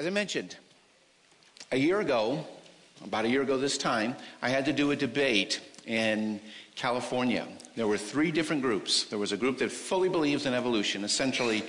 [0.00, 0.56] As I mentioned,
[1.72, 2.46] a year ago,
[3.04, 6.40] about a year ago this time, I had to do a debate in
[6.74, 7.46] California.
[7.76, 9.04] There were three different groups.
[9.04, 11.64] There was a group that fully believes in evolution, essentially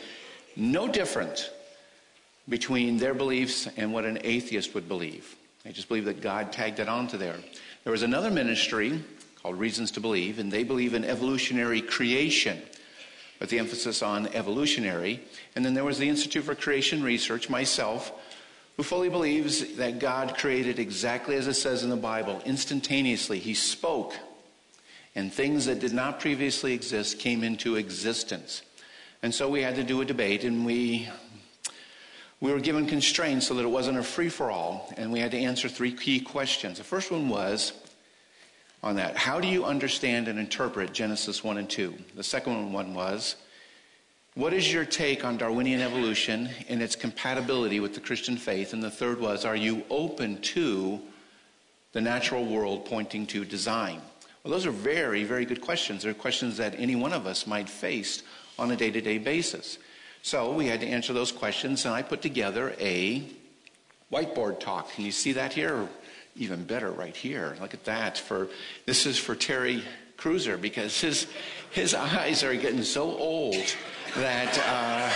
[0.56, 1.52] no different
[2.48, 5.36] between their beliefs and what an atheist would believe.
[5.66, 7.36] They just believe that God tagged it onto there.
[7.84, 9.04] There was another ministry
[9.44, 12.62] called Reasons to Believe, and they believe in evolutionary creation,
[13.42, 15.20] with the emphasis on evolutionary.
[15.56, 18.12] And then there was the Institute for Creation Research, myself,
[18.78, 23.40] who fully believes that God created exactly as it says in the Bible, instantaneously.
[23.40, 24.14] He spoke,
[25.16, 28.62] and things that did not previously exist came into existence.
[29.24, 31.10] And so we had to do a debate, and we
[32.40, 35.32] we were given constraints so that it wasn't a free for all, and we had
[35.32, 36.78] to answer three key questions.
[36.78, 37.74] The first one was
[38.84, 41.94] on that how do you understand and interpret Genesis 1 and 2?
[42.16, 43.36] The second one was
[44.34, 48.74] what is your take on Darwinian evolution and its compatibility with the Christian faith?
[48.74, 51.02] And the third was are you open to
[51.92, 54.02] the natural world pointing to design?
[54.44, 56.04] Well, those are very, very good questions.
[56.04, 58.24] They're questions that any one of us might face
[58.58, 59.78] on a day to day basis.
[60.24, 63.24] So we had to answer those questions, and I put together a
[64.12, 64.92] whiteboard talk.
[64.94, 65.88] Can you see that here?
[66.42, 67.56] Even better, right here.
[67.62, 68.18] Look at that.
[68.18, 68.48] For
[68.88, 69.84] this is for Terry
[70.18, 71.28] Cruiser because his
[71.70, 73.76] his eyes are getting so old
[74.16, 74.58] that.
[74.66, 75.14] Uh,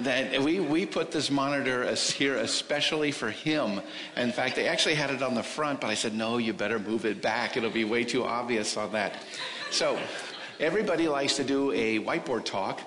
[0.00, 3.80] that we, we put this monitor here especially for him.
[4.16, 6.78] In fact, they actually had it on the front, but I said, no, you better
[6.78, 7.56] move it back.
[7.56, 9.24] It'll be way too obvious on that.
[9.72, 9.98] So
[10.60, 12.80] everybody likes to do a whiteboard talk,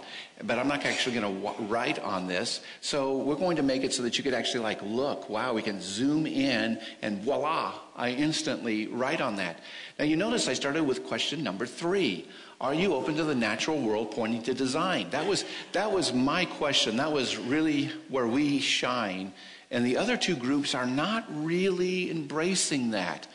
[0.43, 2.61] but I'm not actually going to write on this.
[2.81, 5.61] So we're going to make it so that you could actually like look, wow, we
[5.61, 9.59] can zoom in and voila, I instantly write on that.
[9.99, 12.27] Now you notice I started with question number three.
[12.59, 15.09] Are you open to the natural world pointing to design?
[15.09, 16.97] That was, that was my question.
[16.97, 19.33] That was really where we shine.
[19.71, 23.27] And the other two groups are not really embracing that.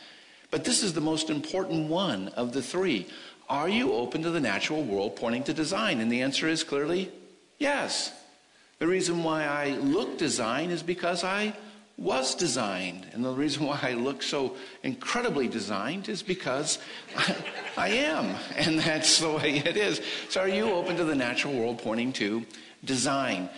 [0.49, 3.07] But this is the most important one of the three.
[3.49, 6.01] Are you open to the natural world pointing to design?
[6.01, 7.11] And the answer is clearly
[7.57, 8.11] yes.
[8.79, 11.55] The reason why I look design is because I
[11.97, 13.07] was designed.
[13.13, 16.77] And the reason why I look so incredibly designed is because
[17.15, 17.35] I,
[17.77, 18.35] I, am.
[18.55, 20.01] And that's the way it is.
[20.29, 22.45] So, are you open to the natural world pointing to
[22.83, 23.49] design?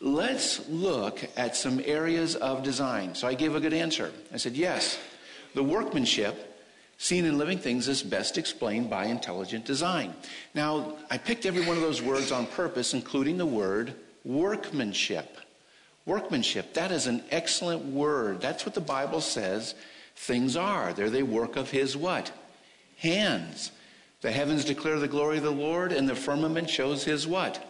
[0.00, 3.14] Let's look at some areas of design.
[3.14, 4.12] So, I gave a good answer.
[4.32, 4.98] I said, yes,
[5.54, 6.55] the workmanship
[6.98, 10.14] seen in living things is best explained by intelligent design.
[10.54, 15.38] Now, I picked every one of those words on purpose, including the word workmanship.
[16.04, 18.40] Workmanship, that is an excellent word.
[18.40, 19.74] That's what the Bible says
[20.14, 20.92] things are.
[20.92, 22.32] They're the work of his what?
[22.98, 23.70] Hands.
[24.22, 27.62] The heavens declare the glory of the Lord, and the firmament shows his what?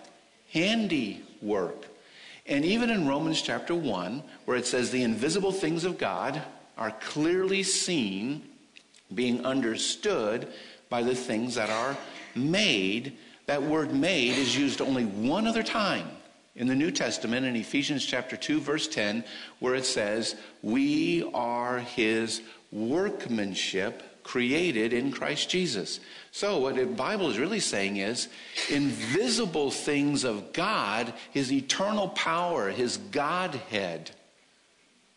[0.53, 1.87] Handiwork.
[2.47, 6.41] And even in Romans chapter 1, where it says the invisible things of God
[6.79, 8.43] are clearly seen
[9.15, 10.49] being understood
[10.89, 11.97] by the things that are
[12.35, 13.17] made.
[13.47, 16.09] That word made is used only one other time
[16.57, 19.25] in the New Testament in Ephesians chapter 2 verse 10
[19.61, 22.41] where it says we are his
[22.73, 26.01] workmanship created in Christ Jesus.
[26.33, 28.29] So what the Bible is really saying is
[28.69, 34.11] invisible things of God, his eternal power, his godhead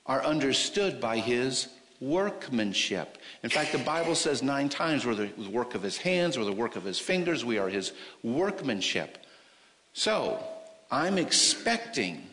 [0.05, 1.67] are understood by his
[2.01, 3.17] workmanship.
[3.43, 6.53] In fact, the Bible says nine times we're the work of his hands or the
[6.53, 7.43] work of his fingers.
[7.43, 7.91] We are his
[8.23, 9.17] workmanship.
[9.93, 10.41] So,
[10.91, 12.27] I'm expecting,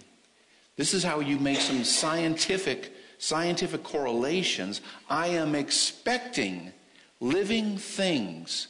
[0.77, 4.81] this is how you make some scientific, scientific correlations.
[5.10, 6.72] I am expecting
[7.21, 8.69] living things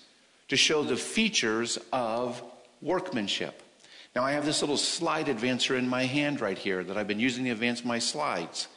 [0.49, 2.43] to show the features of
[2.81, 3.63] workmanship.
[4.15, 7.21] Now, I have this little slide advancer in my hand right here that I've been
[7.21, 8.69] using to advance my slides.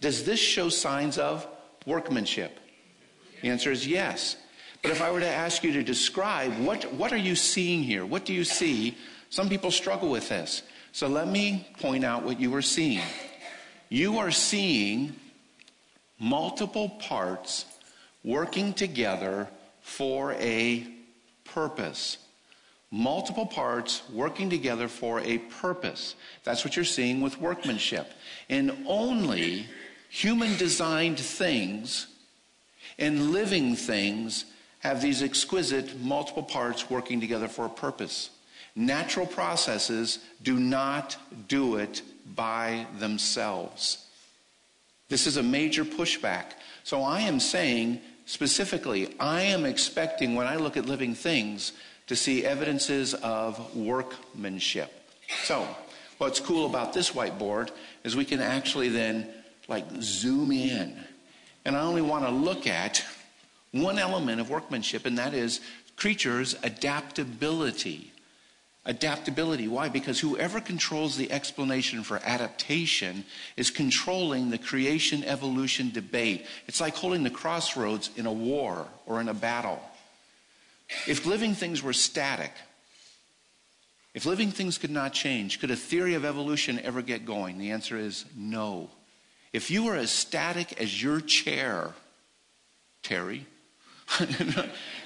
[0.00, 1.46] Does this show signs of
[1.86, 2.58] workmanship?
[3.42, 4.36] The answer is yes.
[4.82, 8.06] But if I were to ask you to describe what, what are you seeing here?
[8.06, 8.96] What do you see?
[9.28, 10.62] Some people struggle with this.
[10.92, 13.02] So let me point out what you are seeing.
[13.88, 15.14] You are seeing
[16.18, 17.64] multiple parts
[18.24, 19.48] working together
[19.80, 20.86] for a
[21.44, 22.18] purpose.
[22.90, 26.16] Multiple parts working together for a purpose.
[26.42, 28.10] That's what you're seeing with workmanship.
[28.48, 29.66] And only
[30.10, 32.06] human designed things
[32.98, 34.44] and living things
[34.80, 38.30] have these exquisite multiple parts working together for a purpose.
[38.74, 41.16] Natural processes do not
[41.48, 42.02] do it
[42.34, 44.06] by themselves.
[45.08, 46.52] This is a major pushback.
[46.84, 51.72] So I am saying specifically, I am expecting when I look at living things
[52.06, 54.92] to see evidences of workmanship.
[55.44, 55.66] So
[56.20, 57.70] What's cool about this whiteboard
[58.04, 59.26] is we can actually then
[59.70, 61.02] like zoom in.
[61.64, 63.04] And I only want to look at
[63.72, 65.60] one element of workmanship, and that is
[65.96, 68.12] creatures' adaptability.
[68.84, 69.68] Adaptability.
[69.68, 69.88] Why?
[69.88, 73.24] Because whoever controls the explanation for adaptation
[73.56, 76.46] is controlling the creation evolution debate.
[76.66, 79.80] It's like holding the crossroads in a war or in a battle.
[81.06, 82.52] If living things were static,
[84.14, 87.58] if living things could not change, could a theory of evolution ever get going?
[87.58, 88.90] The answer is no.
[89.52, 91.92] If you were as static as your chair,
[93.02, 93.46] Terry,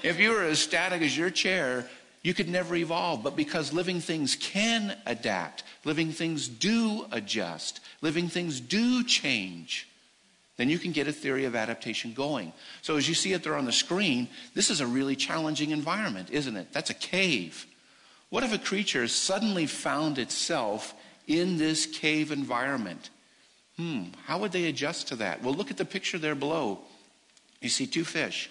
[0.03, 1.87] if you were as static as your chair,
[2.21, 3.23] you could never evolve.
[3.23, 9.87] But because living things can adapt, living things do adjust, living things do change,
[10.57, 12.53] then you can get a theory of adaptation going.
[12.81, 16.29] So as you see it there on the screen, this is a really challenging environment,
[16.31, 16.71] isn't it?
[16.71, 17.65] That's a cave.
[18.29, 20.93] What if a creature suddenly found itself
[21.27, 23.09] in this cave environment?
[23.77, 25.43] Hmm, how would they adjust to that?
[25.43, 26.79] Well, look at the picture there below.
[27.61, 28.49] You see two fish.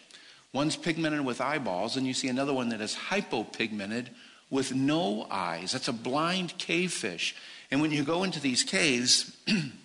[0.52, 4.08] One's pigmented with eyeballs, and you see another one that is hypopigmented
[4.50, 5.72] with no eyes.
[5.72, 7.34] That's a blind cave fish.
[7.70, 9.36] And when you go into these caves,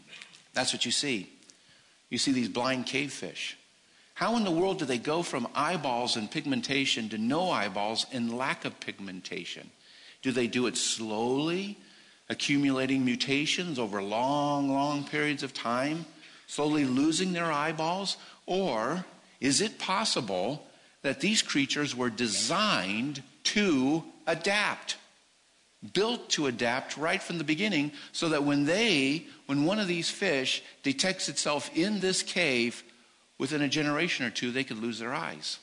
[0.53, 1.29] that's what you see.
[2.09, 3.57] You see these blind cave fish.
[4.13, 8.37] How in the world do they go from eyeballs and pigmentation to no eyeballs and
[8.37, 9.69] lack of pigmentation?
[10.21, 11.77] Do they do it slowly?
[12.29, 16.05] Accumulating mutations over long, long periods of time,
[16.47, 18.17] slowly losing their eyeballs?
[18.45, 19.05] Or
[19.39, 20.65] is it possible
[21.01, 24.97] that these creatures were designed to adapt?
[25.93, 30.09] Built to adapt right from the beginning so that when they, when one of these
[30.09, 32.83] fish detects itself in this cave,
[33.37, 35.57] within a generation or two, they could lose their eyes.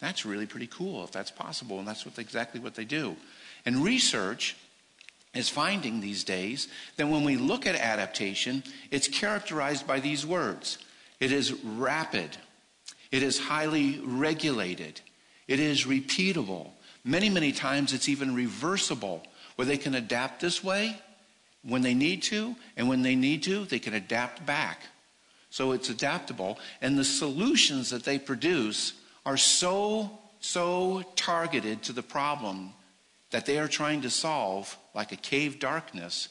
[0.00, 3.16] That's really pretty cool if that's possible, and that's what, exactly what they do.
[3.64, 4.56] And research
[5.36, 10.78] is finding these days that when we look at adaptation, it's characterized by these words
[11.18, 12.36] it is rapid,
[13.10, 15.00] it is highly regulated,
[15.48, 16.70] it is repeatable.
[17.04, 19.22] Many, many times it's even reversible,
[19.54, 21.00] where they can adapt this way
[21.62, 24.82] when they need to, and when they need to, they can adapt back.
[25.50, 28.92] So it's adaptable, and the solutions that they produce
[29.24, 32.72] are so, so targeted to the problem
[33.30, 36.28] that they are trying to solve, like a cave darkness,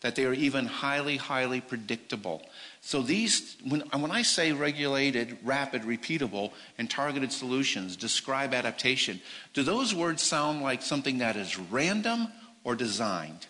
[0.00, 2.42] that they are even highly, highly predictable.
[2.80, 9.20] So these, when, when I say regulated, rapid, repeatable, and targeted solutions describe adaptation,
[9.54, 12.28] do those words sound like something that is random
[12.62, 13.46] or designed?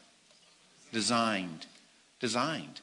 [0.92, 1.66] Designed.
[2.20, 2.80] Designed.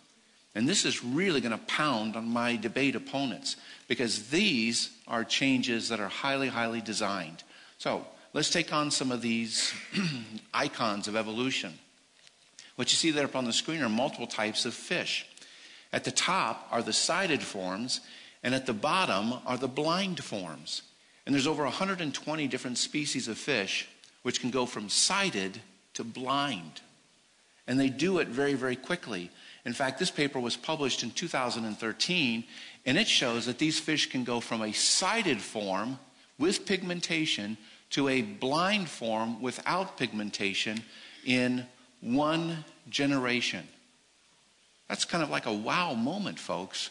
[0.56, 3.56] And this is really going to pound on my debate opponents
[3.88, 7.44] because these are changes that are highly, highly designed.
[7.80, 9.72] So Let's take on some of these
[10.56, 11.78] icons of evolution.
[12.76, 15.28] What you see there up on the screen are multiple types of fish.
[15.92, 18.02] At the top are the sighted forms,
[18.42, 20.82] and at the bottom are the blind forms.
[21.28, 23.88] And there's over 120 different species of fish
[24.24, 25.62] which can go from sighted
[25.94, 26.82] to blind.
[27.68, 29.30] And they do it very, very quickly.
[29.64, 32.44] In fact, this paper was published in 2013,
[32.88, 36.00] and it shows that these fish can go from a sighted form
[36.40, 37.58] with pigmentation
[37.94, 40.84] to a blind form without pigmentation
[41.26, 41.66] in
[42.02, 43.68] one generation.
[44.90, 46.90] That's kind of like a wow moment, folks.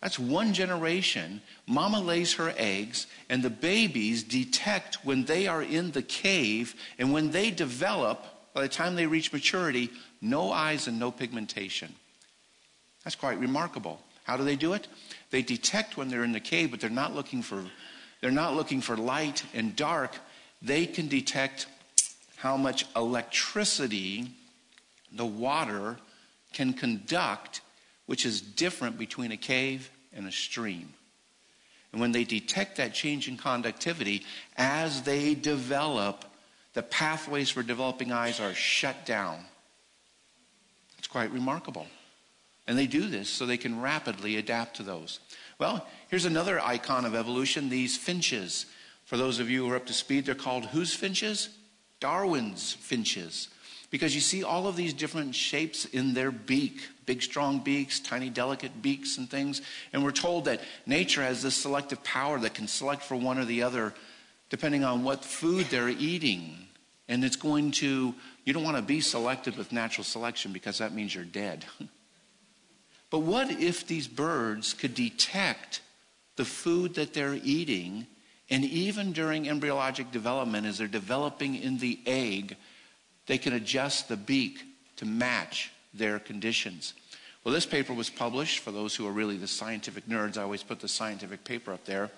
[0.00, 1.40] That's one generation.
[1.66, 7.12] Mama lays her eggs, and the babies detect when they are in the cave, and
[7.12, 11.94] when they develop, by the time they reach maturity, no eyes and no pigmentation.
[13.04, 14.00] That's quite remarkable.
[14.24, 14.88] How do they do it?
[15.30, 17.64] They detect when they're in the cave, but they're not looking for
[18.20, 20.16] they're not looking for light and dark.
[20.60, 21.66] They can detect
[22.36, 24.30] how much electricity
[25.12, 25.96] the water
[26.52, 27.60] can conduct,
[28.06, 30.92] which is different between a cave and a stream.
[31.92, 34.24] And when they detect that change in conductivity,
[34.56, 36.24] as they develop,
[36.74, 39.40] the pathways for developing eyes are shut down.
[40.98, 41.86] It's quite remarkable.
[42.66, 45.20] And they do this so they can rapidly adapt to those.
[45.58, 48.66] Well, here's another icon of evolution these finches.
[49.04, 51.48] For those of you who are up to speed, they're called whose finches?
[52.00, 53.48] Darwin's finches.
[53.90, 58.28] Because you see all of these different shapes in their beak big, strong beaks, tiny,
[58.28, 59.62] delicate beaks, and things.
[59.94, 63.46] And we're told that nature has this selective power that can select for one or
[63.46, 63.94] the other
[64.50, 66.54] depending on what food they're eating.
[67.08, 70.92] And it's going to, you don't want to be selected with natural selection because that
[70.92, 71.64] means you're dead.
[73.10, 75.80] But what if these birds could detect
[76.36, 78.06] the food that they're eating,
[78.50, 82.56] and even during embryologic development, as they're developing in the egg,
[83.26, 84.64] they can adjust the beak
[84.96, 86.94] to match their conditions.
[87.44, 90.62] Well, this paper was published, for those who are really the scientific nerds, I always
[90.62, 92.10] put the scientific paper up there.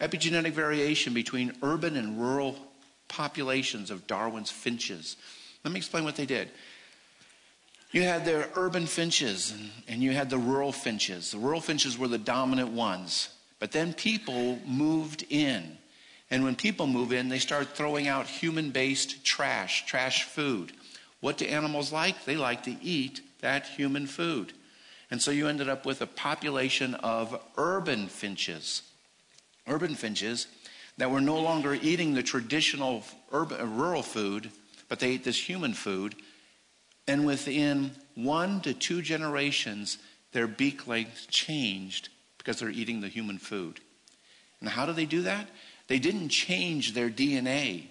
[0.00, 2.56] Epigenetic variation between urban and rural
[3.08, 5.16] populations of Darwin's finches.
[5.64, 6.50] Let me explain what they did.
[7.92, 11.30] You had the urban finches and, and, you had the rural finches.
[11.30, 13.28] The rural finches were the dominant ones.
[13.58, 15.76] But then people moved in.
[16.30, 20.72] And when people move in, they start throwing out human based trash, trash food.
[21.20, 22.24] What do animals like?
[22.24, 24.54] They like to eat that human food.
[25.10, 28.80] And so you ended up with a population of urban finches.
[29.68, 30.46] Urban finches
[30.96, 34.50] that were no longer eating the traditional urban, uh, rural food,
[34.88, 36.14] but they ate this human food.
[37.06, 39.98] And within one to two generations,
[40.32, 43.80] their beak length changed because they're eating the human food.
[44.60, 45.48] And how do they do that?
[45.88, 47.86] They didn't change their DNA.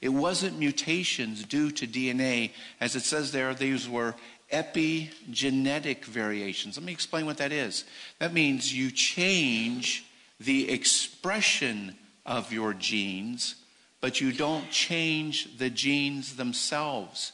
[0.00, 2.52] It wasn't mutations due to DNA.
[2.80, 4.14] As it says there, these were
[4.52, 6.76] epigenetic variations.
[6.76, 7.84] Let me explain what that is.
[8.18, 10.04] That means you change
[10.38, 11.96] the expression
[12.26, 13.56] of your genes,
[14.00, 17.32] but you don't change the genes themselves.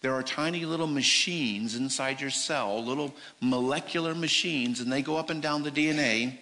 [0.00, 5.28] There are tiny little machines inside your cell, little molecular machines, and they go up
[5.28, 6.38] and down the DNA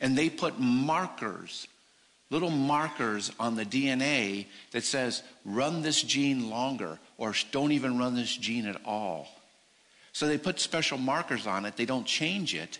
[0.00, 1.68] and they put markers,
[2.30, 8.14] little markers on the DNA that says, run this gene longer or don't even run
[8.14, 9.28] this gene at all.
[10.12, 11.76] So they put special markers on it.
[11.76, 12.78] They don't change it,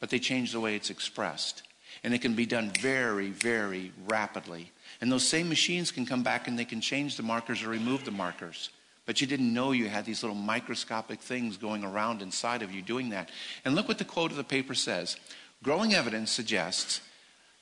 [0.00, 1.62] but they change the way it's expressed.
[2.02, 4.72] And it can be done very, very rapidly.
[5.00, 8.04] And those same machines can come back and they can change the markers or remove
[8.04, 8.70] the markers.
[9.06, 12.82] But you didn't know you had these little microscopic things going around inside of you
[12.82, 13.30] doing that.
[13.64, 15.16] And look what the quote of the paper says
[15.62, 17.00] Growing evidence suggests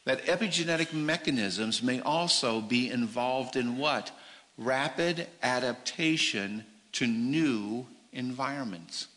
[0.04, 4.10] that epigenetic mechanisms may also be involved in what?
[4.58, 9.08] Rapid adaptation to new environments.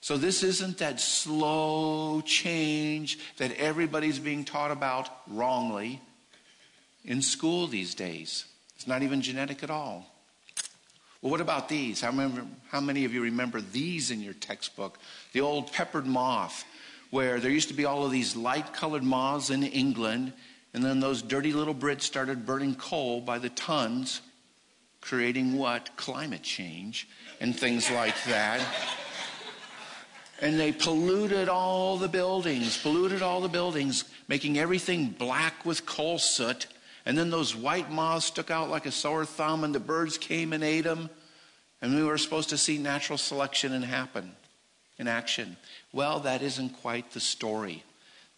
[0.00, 6.00] So, this isn't that slow change that everybody's being taught about wrongly
[7.04, 8.44] in school these days.
[8.76, 10.06] It's not even genetic at all.
[11.20, 12.02] Well, what about these?
[12.02, 14.98] How, remember, how many of you remember these in your textbook?
[15.32, 16.64] The old peppered moth
[17.14, 20.32] where there used to be all of these light colored moths in England,
[20.74, 24.20] and then those dirty little Brits started burning coal by the tons,
[25.00, 25.96] creating what?
[25.96, 27.08] Climate change
[27.40, 28.60] and things like that.
[30.40, 36.18] and they polluted all the buildings, polluted all the buildings, making everything black with coal
[36.18, 36.66] soot.
[37.06, 40.52] And then those white moths stuck out like a sore thumb, and the birds came
[40.52, 41.10] and ate them.
[41.82, 44.32] And we were supposed to see natural selection and happen
[44.98, 45.56] in action.
[45.92, 47.82] Well, that isn't quite the story.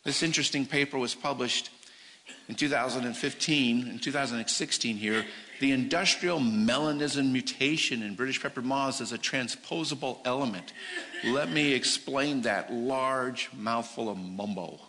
[0.02, 1.70] This interesting paper was published
[2.48, 5.24] in 2015, in 2016 here,
[5.60, 10.72] the industrial melanism mutation in British pepper moths is a transposable element.
[11.24, 14.80] Let me explain that large mouthful of mumbo.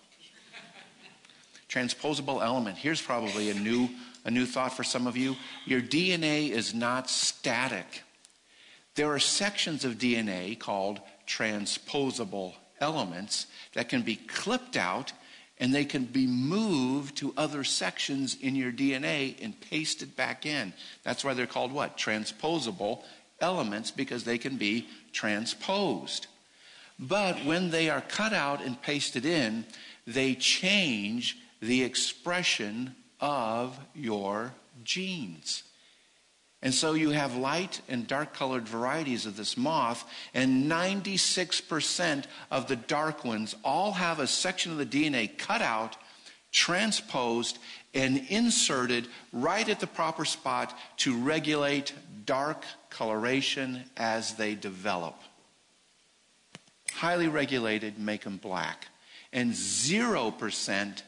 [1.77, 2.75] Transposable element.
[2.75, 3.88] Here's probably a new,
[4.25, 5.36] a new thought for some of you.
[5.67, 8.01] Your DNA is not static.
[8.96, 15.13] There are sections of DNA called transposable elements that can be clipped out
[15.60, 20.74] and they can be moved to other sections in your DNA and pasted back in.
[21.03, 21.96] That's why they're called what?
[21.96, 23.03] Transposable
[23.39, 26.25] elements because they can be transposed.
[26.98, 29.67] But when they are cut out and pasted in,
[30.07, 35.63] they change the expression of your genes.
[36.61, 42.67] And so you have light and dark colored varieties of this moth, and 96% of
[42.67, 45.95] the dark ones all have a section of the DNA cut out,
[46.51, 47.59] transposed,
[47.93, 51.93] and inserted right at the proper spot to regulate
[52.25, 55.15] dark coloration as they develop.
[56.91, 58.87] Highly regulated, make them black.
[59.31, 61.01] And 0%,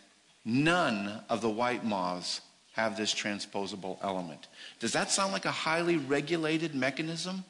[0.46, 2.42] none of the white moths
[2.74, 4.48] have this transposable element.
[4.80, 7.44] Does that sound like a highly regulated mechanism?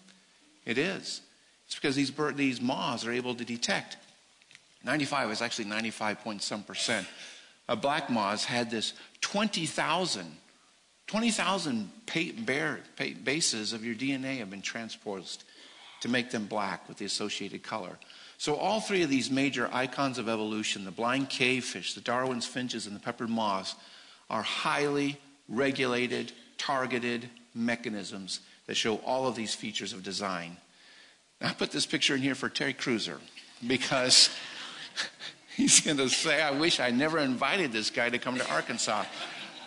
[0.65, 1.21] It is.
[1.65, 3.97] It's because these, bird, these moths are able to detect.
[4.83, 7.05] 95 is actually 95 point some percent.
[7.67, 10.37] A black moths had this 20,000
[11.09, 11.89] 20,000
[13.23, 15.43] bases of your DNA have been transposed
[16.01, 17.97] to make them black with the associated color.
[18.39, 22.87] So, all three of these major icons of evolution the blind cavefish, the Darwin's finches,
[22.87, 23.75] and the peppered moths
[24.29, 25.19] are highly
[25.49, 30.55] regulated, targeted mechanisms that show all of these features of design.
[31.41, 33.19] Now, I put this picture in here for Terry Cruiser
[33.67, 34.29] because
[35.57, 39.03] he's going to say, I wish I never invited this guy to come to Arkansas.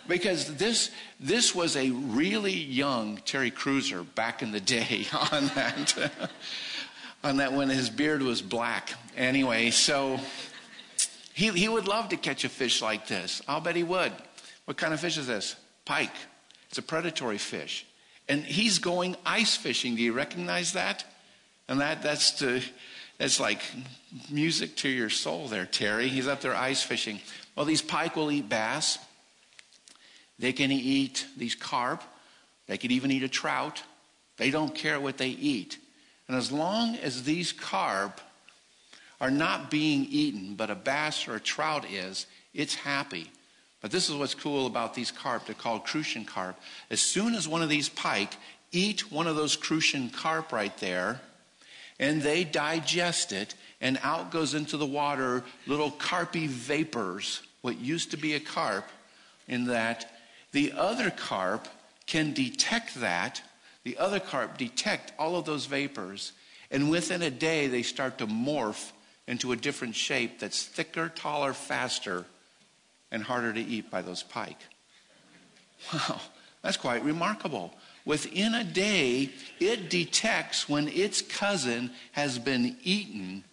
[0.07, 0.89] because this
[1.19, 5.95] this was a really young Terry Cruiser back in the day on that
[7.23, 8.93] on that when his beard was black.
[9.15, 10.19] Anyway, so
[11.33, 13.41] he he would love to catch a fish like this.
[13.47, 14.11] I'll bet he would.
[14.65, 15.55] What kind of fish is this?
[15.85, 16.15] Pike.
[16.69, 17.85] It's a predatory fish.
[18.27, 19.95] And he's going ice fishing.
[19.95, 21.05] Do you recognize that?
[21.67, 22.61] And that that's to
[23.17, 23.61] that's like
[24.29, 26.07] music to your soul there, Terry.
[26.07, 27.19] He's up there ice fishing.
[27.55, 28.97] Well, these pike will eat bass.
[30.39, 32.03] They can eat these carp.
[32.67, 33.83] They could even eat a trout.
[34.37, 35.77] They don't care what they eat.
[36.27, 38.21] And as long as these carp
[39.19, 43.29] are not being eaten, but a bass or a trout is, it's happy.
[43.81, 45.45] But this is what's cool about these carp.
[45.45, 46.57] They're called crucian carp.
[46.89, 48.35] As soon as one of these pike
[48.71, 51.21] eat one of those crucian carp right there,
[51.99, 58.11] and they digest it, and out goes into the water little carpy vapors, what used
[58.11, 58.89] to be a carp,
[59.47, 60.11] in that
[60.53, 61.67] the other carp
[62.07, 63.41] can detect that.
[63.83, 66.31] The other carp detect all of those vapors,
[66.71, 68.91] and within a day they start to morph
[69.27, 72.25] into a different shape that's thicker, taller, faster,
[73.11, 74.59] and harder to eat by those pike.
[75.93, 76.19] Wow,
[76.61, 77.73] that's quite remarkable.
[78.05, 83.43] Within a day, it detects when its cousin has been eaten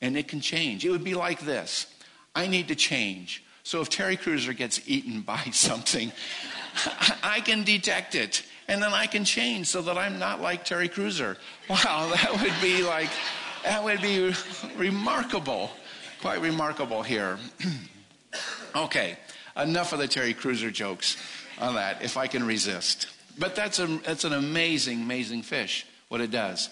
[0.00, 0.84] and it can change.
[0.84, 1.86] It would be like this
[2.34, 3.42] I need to change.
[3.64, 6.12] So if Terry Cruiser gets eaten by something,
[7.22, 10.88] I can detect it and then I can change so that I'm not like Terry
[10.88, 11.36] Cruiser.
[11.68, 13.10] Wow, that would be like,
[13.64, 14.32] that would be
[14.76, 15.70] remarkable.
[16.22, 17.38] Quite remarkable here.
[18.74, 19.18] okay,
[19.58, 21.18] enough of the Terry Cruiser jokes
[21.60, 23.08] on that, if I can resist.
[23.38, 26.70] But that's, a, that's an amazing, amazing fish, what it does.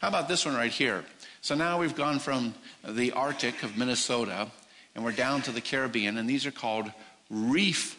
[0.00, 1.04] How about this one right here?
[1.42, 2.54] So now we've gone from
[2.88, 4.48] the Arctic of Minnesota
[4.94, 6.90] and we're down to the Caribbean, and these are called
[7.28, 7.98] reef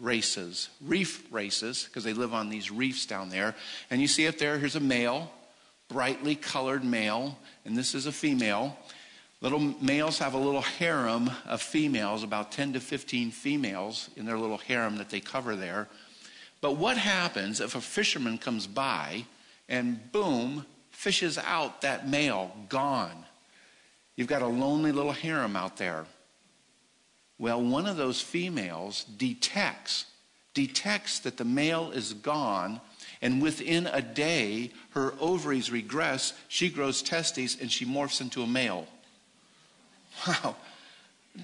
[0.00, 0.68] wrasses.
[0.80, 3.54] Reef wrasses, because they live on these reefs down there.
[3.90, 5.30] And you see up there, here's a male,
[5.88, 8.76] brightly colored male, and this is a female.
[9.40, 14.38] Little males have a little harem of females, about 10 to 15 females in their
[14.38, 15.88] little harem that they cover there.
[16.60, 19.24] But what happens if a fisherman comes by
[19.68, 23.24] and boom, fishes out that male, gone?
[24.16, 26.06] You've got a lonely little harem out there.
[27.38, 30.06] Well, one of those females detects
[30.56, 32.80] detects that the male is gone
[33.22, 38.46] and within a day her ovaries regress, she grows testes and she morphs into a
[38.46, 38.86] male.
[40.26, 40.56] Wow.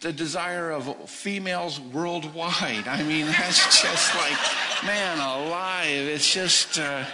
[0.00, 2.88] The desire of females worldwide.
[2.88, 4.38] I mean, that's just like,
[4.84, 6.06] man alive.
[6.08, 7.04] It's just, uh,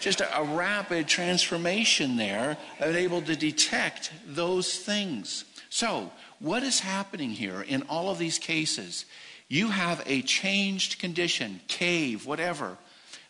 [0.00, 5.44] just a, rapid transformation there able to detect those things.
[5.70, 9.04] So, what is happening here in all of these cases?
[9.48, 12.78] You have a changed condition, cave, whatever.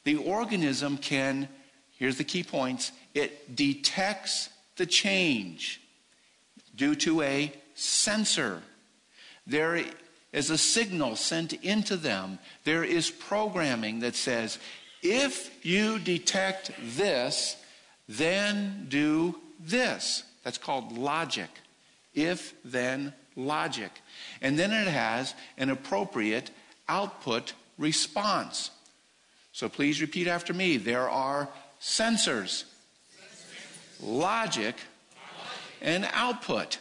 [0.04, 1.48] The organism can,
[1.98, 5.80] here's the key points, it detects the change
[6.74, 8.62] due to a sensor.
[9.46, 9.82] There
[10.32, 12.38] is a signal sent into them.
[12.64, 14.58] There is programming that says,
[15.02, 17.56] if you detect this,
[18.08, 20.22] then do this.
[20.44, 21.50] That's called logic
[22.14, 23.90] if then logic.
[24.40, 26.50] And then it has an appropriate
[26.88, 28.70] output response.
[29.52, 30.76] So please repeat after me.
[30.76, 31.48] There are
[31.80, 32.64] sensors,
[34.02, 34.76] logic,
[35.80, 36.78] and output.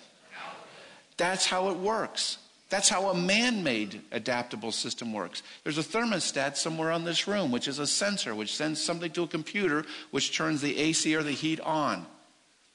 [1.18, 2.38] That's how it works.
[2.70, 5.42] That's how a man made adaptable system works.
[5.64, 9.24] There's a thermostat somewhere on this room, which is a sensor, which sends something to
[9.24, 12.06] a computer, which turns the AC or the heat on.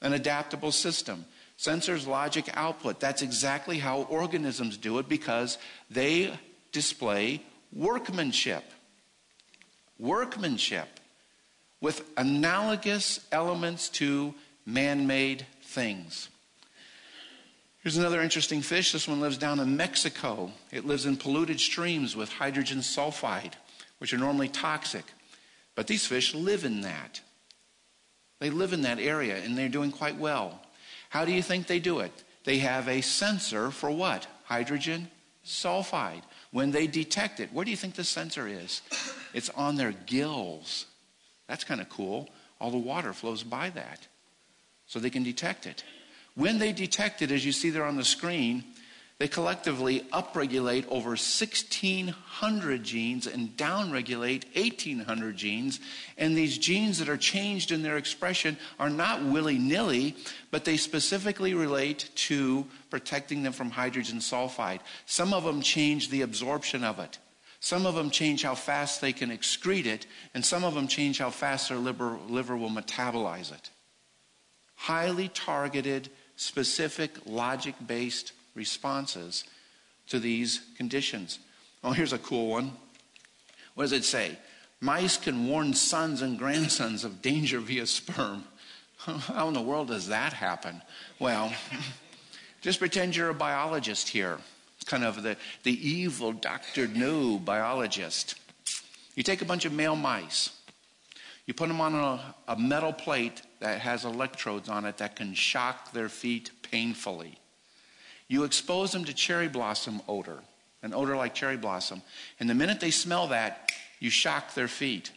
[0.03, 1.25] An adaptable system.
[1.65, 3.01] Sensors, logic, output.
[3.01, 5.57] That's exactly how organisms do it because
[5.91, 6.39] they
[6.73, 7.41] display
[7.73, 8.65] workmanship.
[9.99, 10.89] Workmanship
[11.81, 14.35] with analogous elements to
[14.67, 16.29] man made things.
[17.83, 18.93] Here's another interesting fish.
[18.93, 20.51] This one lives down in Mexico.
[20.71, 23.55] It lives in polluted streams with hydrogen sulfide,
[23.99, 25.05] which are normally toxic.
[25.75, 27.23] But these fish live in that.
[28.39, 30.61] They live in that area and they're doing quite well.
[31.15, 32.25] How do you think they do it?
[32.43, 34.27] They have a sensor for what?
[34.47, 35.07] Hydrogen
[35.47, 36.25] sulfide.
[36.51, 38.83] When they detect it, where do you think the sensor is?
[39.33, 40.87] It's on their gills.
[41.47, 42.29] That's kind of cool.
[42.61, 44.09] All the water flows by that.
[44.89, 45.85] So they can detect it.
[46.35, 48.65] When they detect it, as you see there on the screen,
[49.19, 55.79] they collectively upregulate over 1,600 genes and downregulate 1,800 genes.
[56.19, 60.17] And these genes that are changed in their expression are not willy nilly,
[60.51, 64.81] but they specifically relate to protecting them from hydrogen sulfide.
[65.07, 67.19] Some of them change the absorption of it.
[67.61, 71.19] Some of them change how fast they can excrete it, and some of them change
[71.19, 73.71] how fast their liver, liver will metabolize it.
[74.75, 79.45] Highly targeted, specific, logic based responses
[80.09, 81.39] to these conditions.
[81.83, 82.73] Oh, here's a cool one.
[83.75, 84.39] What does it say?
[84.81, 88.45] Mice can warn sons and grandsons of danger via sperm.
[88.99, 90.83] How in the world does that happen?
[91.19, 91.53] Well,
[92.61, 94.39] just pretend you're a biologist here
[94.85, 96.87] kind of the, the evil Dr.
[96.89, 98.37] No biologist.
[99.15, 100.51] You take a bunch of male mice,
[101.47, 105.35] you put them on a, a metal plate that has electrodes on it that can
[105.35, 107.37] shock their feet painfully.
[108.29, 110.41] You expose them to cherry blossom odor,
[110.83, 112.03] an odor like cherry blossom,
[112.41, 115.11] and the minute they smell that, you shock their feet.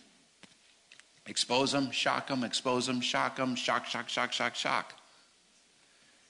[1.26, 4.94] Expose them, shock them, expose them, shock them, shock, shock, shock, shock, shock.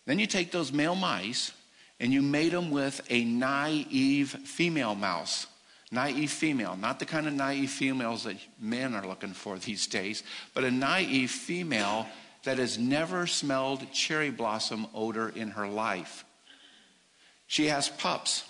[0.05, 1.51] Then you take those male mice
[1.99, 5.47] and you mate them with a naive female mouse.
[5.91, 10.23] Naive female, not the kind of naive females that men are looking for these days,
[10.53, 12.07] but a naive female
[12.43, 16.25] that has never smelled cherry blossom odor in her life.
[17.47, 18.43] She has pups.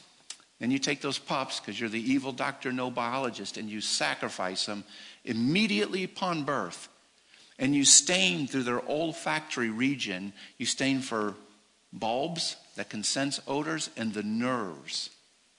[0.59, 4.65] And you take those pups, because you're the evil doctor, no biologist, and you sacrifice
[4.65, 4.83] them
[5.23, 6.89] immediately upon birth.
[7.59, 11.35] And you stain through their olfactory region, you stain for
[11.93, 15.09] bulbs, that can sense odors and the nerves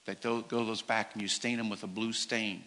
[0.06, 2.64] that go those back and you stain them with a blue stain.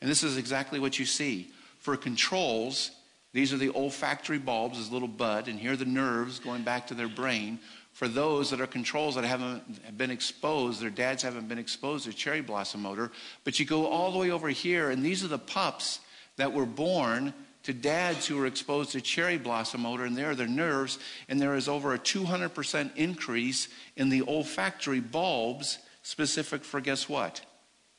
[0.00, 1.50] And this is exactly what you see.
[1.78, 2.90] For controls,
[3.32, 6.88] these are the olfactory bulbs, this little bud, and here are the nerves going back
[6.88, 7.60] to their brain.
[7.92, 12.12] For those that are controls that haven't been exposed, their dads haven't been exposed to
[12.12, 13.12] cherry blossom odor,
[13.44, 16.00] but you go all the way over here, and these are the pups
[16.36, 20.34] that were born to dads who were exposed to cherry blossom odor, and there are
[20.34, 26.80] their nerves, and there is over a 200% increase in the olfactory bulbs specific for
[26.80, 27.42] guess what?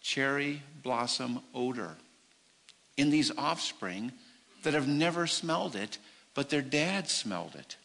[0.01, 1.95] Cherry blossom odor.
[2.97, 4.11] In these offspring
[4.63, 5.97] that have never smelled it,
[6.33, 7.77] but their dad smelled it.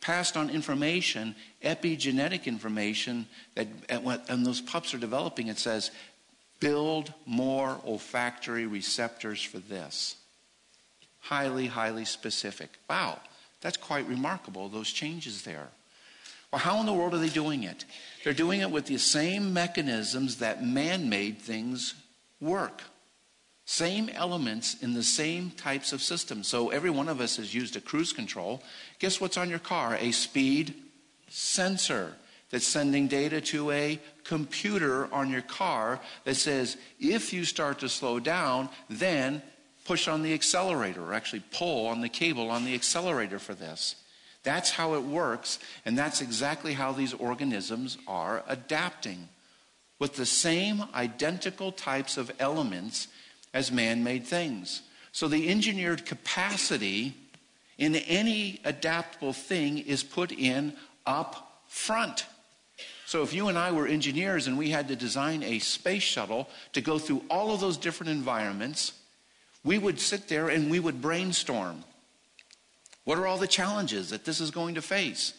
[0.00, 5.90] Passed on information, epigenetic information, that and those pups are developing, it says,
[6.60, 10.16] build more olfactory receptors for this
[11.20, 12.70] highly, highly specific.
[12.88, 13.20] Wow,
[13.60, 15.68] that's quite remarkable, those changes there.
[16.52, 17.84] Well, how in the world are they doing it?
[18.22, 21.94] They're doing it with the same mechanisms that man made things
[22.40, 22.82] work.
[23.64, 26.46] Same elements in the same types of systems.
[26.46, 28.62] So every one of us has used a cruise control.
[28.98, 29.96] Guess what's on your car?
[30.00, 30.74] A speed
[31.28, 32.14] sensor
[32.50, 37.88] that's sending data to a computer on your car that says if you start to
[37.88, 39.42] slow down, then
[39.84, 43.96] push on the accelerator, or actually pull on the cable on the accelerator for this.
[44.42, 49.28] That's how it works, and that's exactly how these organisms are adapting
[49.98, 53.08] with the same identical types of elements
[53.54, 54.82] as man made things.
[55.12, 57.14] So the engineered capacity
[57.78, 60.72] in any adaptable thing is put in
[61.04, 62.26] up front.
[63.06, 66.48] So if you and I were engineers and we had to design a space shuttle
[66.72, 68.92] to go through all of those different environments,
[69.62, 71.84] we would sit there and we would brainstorm.
[73.04, 75.34] What are all the challenges that this is going to face?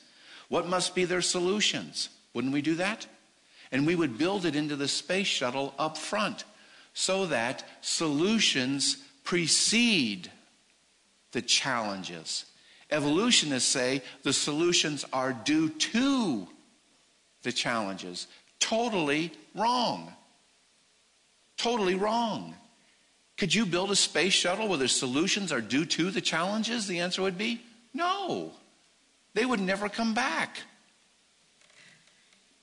[0.47, 2.09] What must be their solutions?
[2.33, 3.05] Wouldn't we do that?
[3.71, 6.45] And we would build it into the space shuttle up front
[6.93, 10.31] so that solutions precede
[11.37, 12.45] the challenges.
[12.89, 16.47] Evolutionists say the solutions are due to
[17.43, 18.25] the challenges.
[18.59, 20.11] Totally wrong.
[21.55, 22.55] Totally wrong.
[23.37, 26.87] Could you build a space shuttle where the solutions are due to the challenges?
[26.87, 27.61] The answer would be
[27.93, 28.51] no.
[29.35, 30.57] They would never come back.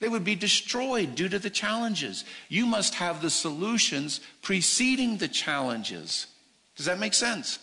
[0.00, 2.24] They would be destroyed due to the challenges.
[2.48, 6.26] You must have the solutions preceding the challenges.
[6.74, 7.60] Does that make sense?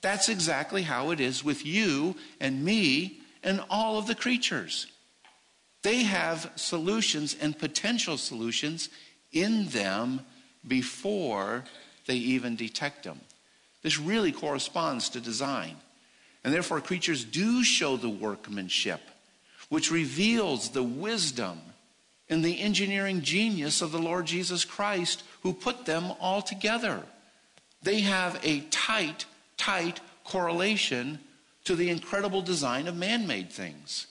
[0.00, 4.86] That's exactly how it is with you and me and all of the creatures.
[5.82, 8.88] They have solutions and potential solutions
[9.32, 10.20] in them
[10.66, 11.64] before
[12.06, 13.20] they even detect them.
[13.82, 15.76] This really corresponds to design.
[16.42, 19.00] And therefore, creatures do show the workmanship,
[19.68, 21.60] which reveals the wisdom
[22.28, 27.02] and the engineering genius of the Lord Jesus Christ who put them all together.
[27.82, 31.18] They have a tight, tight correlation
[31.64, 34.06] to the incredible design of man made things.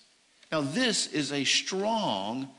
[0.51, 2.49] Now, this is a strong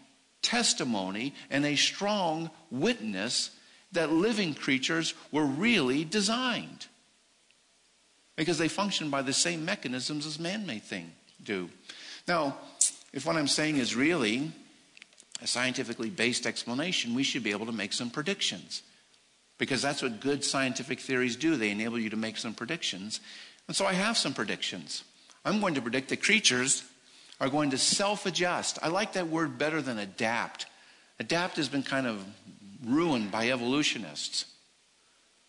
[0.43, 3.51] testimony and a strong witness
[3.93, 6.87] that living creatures were really designed
[8.37, 11.11] because they function by the same mechanisms as man-made things
[11.43, 11.71] do.
[12.29, 12.57] Now,
[13.13, 14.53] if what I'm saying is really
[15.41, 18.83] a scientifically based explanation, we should be able to make some predictions.
[19.59, 21.57] Because that's what good scientific theories do.
[21.57, 23.21] They enable you to make some predictions.
[23.69, 25.03] And so I have some predictions.
[25.45, 26.85] I'm going to predict that creatures
[27.41, 28.79] are going to self adjust.
[28.83, 30.67] I like that word better than adapt.
[31.19, 32.25] Adapt has been kind of
[32.85, 34.47] ruined by evolutionists.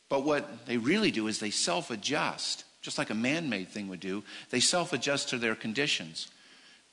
[0.10, 3.90] But what they really do is they self adjust, just like a man made thing
[3.90, 4.24] would do.
[4.50, 6.28] They self adjust to their conditions.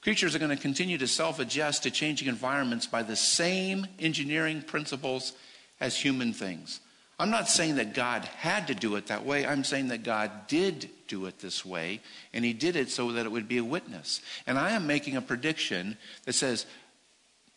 [0.02, 4.62] Creatures are going to continue to self adjust to changing environments by the same engineering
[4.62, 5.32] principles
[5.80, 6.80] as human things.
[7.18, 9.46] I'm not saying that God had to do it that way.
[9.46, 12.00] I'm saying that God did do it this way,
[12.32, 14.20] and He did it so that it would be a witness.
[14.46, 16.66] And I am making a prediction that says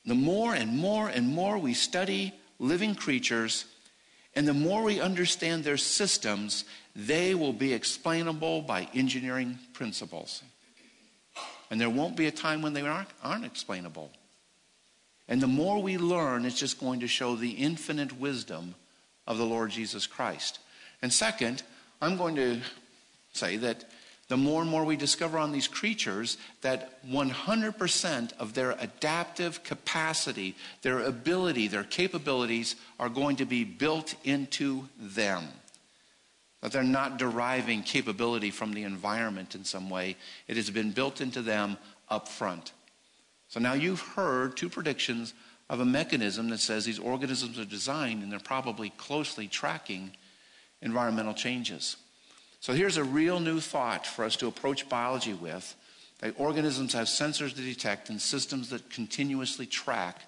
[0.05, 3.65] the more and more and more we study living creatures,
[4.35, 6.63] and the more we understand their systems,
[6.95, 10.43] they will be explainable by engineering principles.
[11.69, 14.11] And there won't be a time when they aren't, aren't explainable.
[15.27, 18.75] And the more we learn, it's just going to show the infinite wisdom
[19.27, 20.59] of the Lord Jesus Christ.
[21.01, 21.63] And second,
[22.01, 22.61] I'm going to
[23.33, 23.85] say that
[24.29, 30.55] the more and more we discover on these creatures that 100% of their adaptive capacity,
[30.81, 35.47] their ability, their capabilities are going to be built into them.
[36.61, 40.17] That they're not deriving capability from the environment in some way.
[40.47, 41.77] It has been built into them
[42.09, 42.73] up front.
[43.47, 45.33] So now you've heard two predictions
[45.69, 50.11] of a mechanism that says these organisms are designed and they're probably closely tracking
[50.81, 51.97] environmental changes.
[52.59, 55.75] So here's a real new thought for us to approach biology with
[56.19, 60.21] that organisms have sensors to detect and systems that continuously track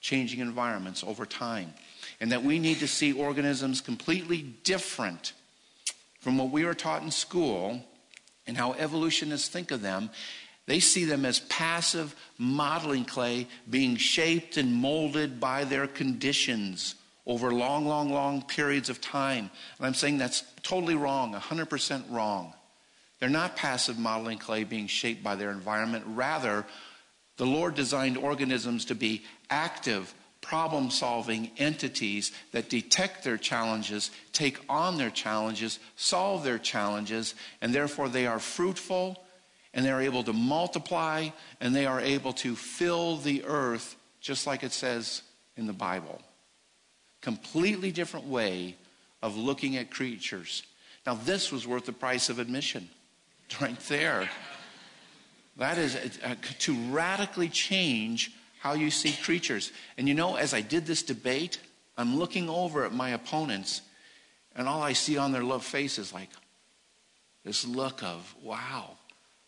[0.00, 1.72] changing environments over time.
[2.20, 5.32] And that we need to see organisms completely different
[6.20, 7.84] from what we were taught in school
[8.46, 10.10] and how evolutionists think of them
[10.66, 16.94] they see them as passive modeling clay being shaped and molded by their conditions
[17.26, 19.50] over long, long, long periods of time.
[19.78, 22.52] And I'm saying that's totally wrong, 100% wrong.
[23.18, 26.04] They're not passive modeling clay being shaped by their environment.
[26.08, 26.64] Rather,
[27.36, 34.58] the Lord designed organisms to be active, problem solving entities that detect their challenges, take
[34.68, 39.22] on their challenges, solve their challenges, and therefore they are fruitful
[39.74, 41.28] and they are able to multiply
[41.60, 45.22] and they are able to fill the earth just like it says
[45.56, 46.20] in the Bible.
[47.20, 48.76] Completely different way
[49.22, 50.62] of looking at creatures.
[51.06, 52.88] Now, this was worth the price of admission,
[53.60, 54.28] right there.
[55.56, 59.72] That is uh, to radically change how you see creatures.
[59.98, 61.58] And you know, as I did this debate,
[61.96, 63.82] I'm looking over at my opponents,
[64.54, 66.30] and all I see on their love faces like
[67.44, 68.96] this look of, wow,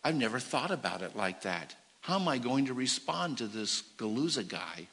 [0.05, 1.75] I've never thought about it like that.
[2.03, 4.87] How am I going to respond to this Guliuzza guy?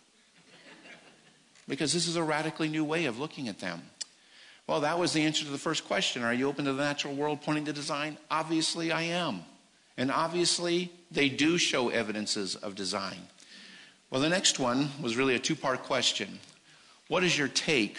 [1.67, 3.81] Because this is a radically new way of looking at them.
[4.67, 6.23] Well, that was the answer to the first question.
[6.23, 8.17] Are you open to the natural world pointing to design?
[8.29, 9.41] Obviously, I am.
[9.97, 13.27] And obviously, they do show evidences of design.
[14.09, 16.39] Well, the next one was really a two part question.
[17.09, 17.97] What is your take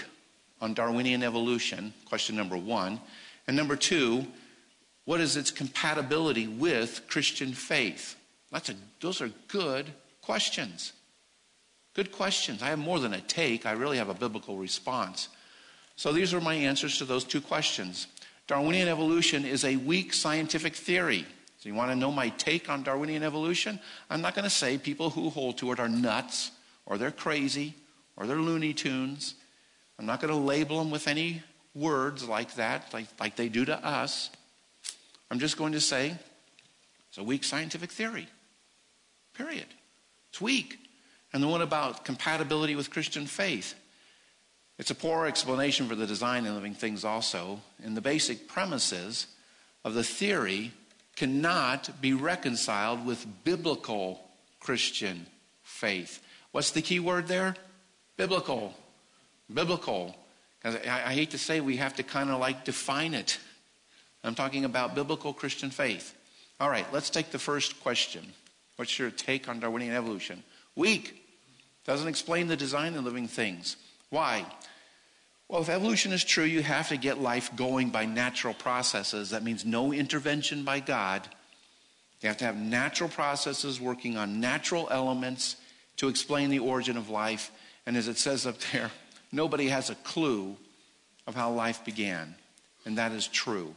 [0.63, 1.93] on Darwinian evolution?
[2.07, 3.01] Question number one.
[3.47, 4.27] And number two,
[5.05, 8.17] what is its compatibility with Christian faith?
[8.51, 9.87] That's a, those are good
[10.21, 10.93] questions.
[11.95, 12.63] Good questions.
[12.63, 15.29] I have more than a take, I really have a biblical response.
[15.97, 18.07] So these are my answers to those two questions.
[18.47, 21.27] Darwinian evolution is a weak scientific theory.
[21.59, 23.79] So you want to know my take on Darwinian evolution?
[24.11, 26.51] I'm not going to say people who hold to it are nuts
[26.87, 27.75] or they're crazy
[28.17, 29.35] or they're Looney Tunes.
[29.99, 31.43] I'm not going to label them with any
[31.75, 34.31] words like that, like, like they do to us.
[35.33, 36.15] I'm just going to say
[37.09, 38.29] it's a weak scientific theory.
[39.33, 39.65] Period.
[40.29, 40.79] It's weak.
[41.33, 43.75] And the one about compatibility with Christian faith.
[44.79, 47.63] It's a poor explanation for the design of living things, also.
[47.83, 49.27] And the basic premises
[49.87, 50.73] of the theory
[51.17, 54.21] cannot be reconciled with biblical
[54.61, 55.25] Christian
[55.63, 56.23] faith.
[56.51, 57.57] What's the key word there?
[58.19, 58.75] Biblical.
[59.53, 60.15] Biblical.
[60.63, 63.39] I, I hate to say we have to kind of like define it.
[64.25, 66.17] I'm talking about biblical Christian faith.
[66.61, 68.25] All right, let's take the first question.
[68.77, 70.43] What's your take on Darwinian evolution?
[70.77, 71.19] Weak.
[71.85, 73.77] Doesn't explain the design of living things.
[74.11, 74.47] Why?
[75.49, 79.31] Well, if evolution is true, you have to get life going by natural processes.
[79.31, 81.29] That means no intervention by God.
[82.21, 85.57] You have to have natural processes working on natural elements
[85.97, 87.51] to explain the origin of life.
[87.85, 88.93] And as it says up there,
[89.33, 90.57] nobody has a clue
[91.27, 92.37] of how life began.
[92.87, 93.75] And that is true.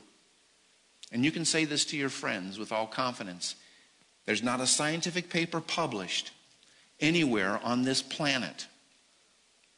[1.15, 3.55] And you can say this to your friends with all confidence.
[4.25, 6.31] There's not a scientific paper published
[6.99, 8.67] anywhere on this planet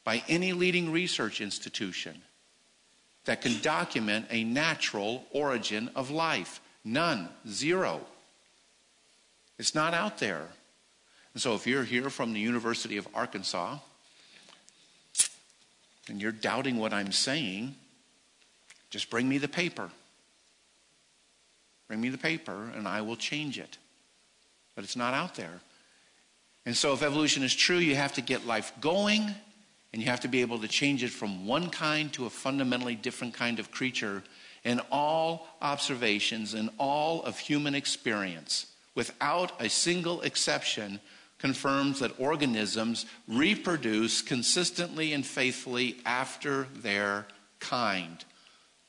[0.02, 2.22] by any leading research institution
[3.24, 6.60] that can document a natural origin of life.
[6.84, 7.28] None.
[7.48, 8.00] Zero.
[9.60, 10.48] It's not out there.
[11.34, 13.78] And so if you're here from the University of Arkansas
[16.08, 17.76] and you're doubting what I'm saying,
[18.90, 19.92] just bring me the paper.
[21.88, 23.78] Bring me the paper and I will change it.
[24.74, 25.60] But it's not out there.
[26.64, 29.34] And so if evolution is true, you have to get life going
[29.92, 32.94] and you have to be able to change it from one kind to a fundamentally
[32.94, 34.22] different kind of creature
[34.64, 41.00] in all observations and all of human experience without a single exception
[41.38, 47.24] confirms that organisms reproduce consistently and faithfully after their
[47.60, 48.24] kind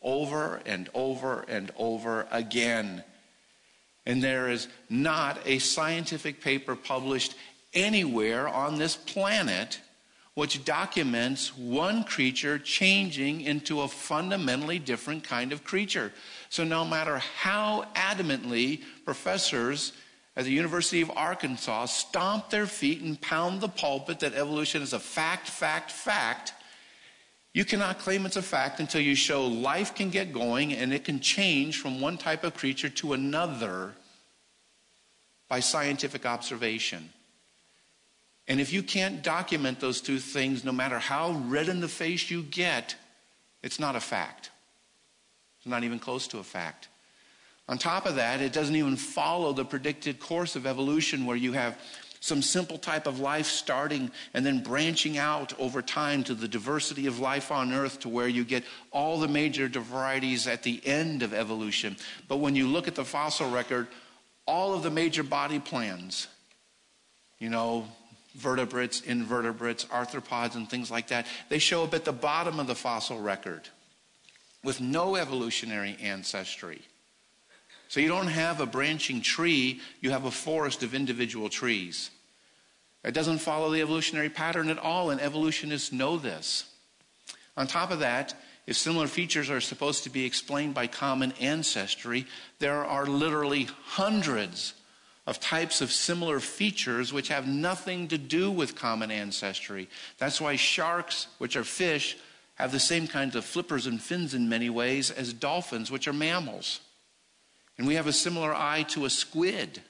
[0.01, 3.03] over and over and over again.
[4.05, 7.35] And there is not a scientific paper published
[7.73, 9.79] anywhere on this planet
[10.39, 16.13] which documents one creature changing into a fundamentally different kind of creature.
[16.49, 19.91] So, no matter how adamantly professors
[20.37, 24.93] at the University of Arkansas stomp their feet and pound the pulpit that evolution is
[24.93, 26.53] a fact, fact, fact,
[27.53, 31.03] you cannot claim it's a fact until you show life can get going and it
[31.03, 33.93] can change from one type of creature to another
[35.47, 37.09] by scientific observation.
[38.47, 42.29] And if you can't document those two things, no matter how red in the face
[42.29, 42.95] you get,
[43.61, 44.51] it's not a fact.
[45.57, 46.87] It's not even close to a fact.
[47.67, 51.53] On top of that, it doesn't even follow the predicted course of evolution where you
[51.53, 51.77] have
[52.19, 57.05] some simple type of life starting and then branching out over time to the diversity
[57.05, 61.23] of life on earth to where you get all the major varieties at the end
[61.23, 61.95] of evolution.
[62.27, 63.87] But when you look at the fossil record,
[64.45, 66.27] all of the major body plans,
[67.39, 67.87] you know,
[68.35, 72.75] vertebrates, invertebrates, arthropods, and things like that, they show up at the bottom of the
[72.75, 73.61] fossil record
[74.63, 76.81] with no evolutionary ancestry.
[77.89, 82.11] So you don't have a branching tree, you have a forest of individual trees.
[83.03, 86.65] It doesn't follow the evolutionary pattern at all, and evolutionists know this.
[87.57, 88.35] On top of that,
[88.67, 92.27] if similar features are supposed to be explained by common ancestry,
[92.59, 94.75] there are literally hundreds
[95.25, 99.89] of types of similar features which have nothing to do with common ancestry.
[100.19, 102.17] That's why sharks, which are fish,
[102.55, 106.13] have the same kinds of flippers and fins in many ways as dolphins, which are
[106.13, 106.81] mammals.
[107.79, 109.81] And we have a similar eye to a squid.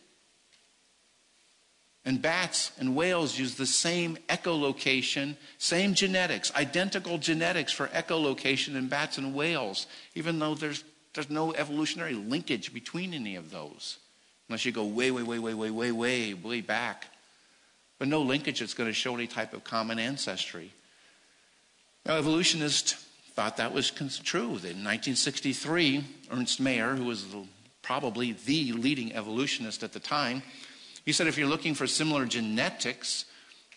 [2.05, 8.89] And bats and whales use the same echolocation, same genetics, identical genetics for echolocation in
[8.89, 10.83] bats and whales, even though there's,
[11.15, 13.97] there's no evolutionary linkage between any of those.
[14.47, 17.07] Unless you go way, way, way, way, way, way, way, way back.
[17.97, 20.71] But no linkage that's going to show any type of common ancestry.
[22.05, 22.93] Now, evolutionists
[23.33, 24.43] thought that was true.
[24.43, 27.45] In 1963, Ernst Mayr, who was the
[27.89, 30.43] probably the leading evolutionist at the time,
[31.05, 33.25] he said if you're looking for similar genetics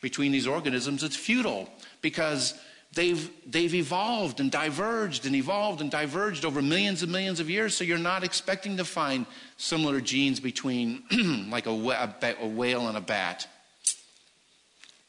[0.03, 1.67] between these organisms, it's futile
[2.03, 2.53] because
[2.93, 7.75] they've, they've evolved and diverged and evolved and diverged over millions and millions of years.
[7.75, 9.25] So you're not expecting to find
[9.57, 11.05] similar genes between
[11.51, 13.49] like a, a, a whale and a bat.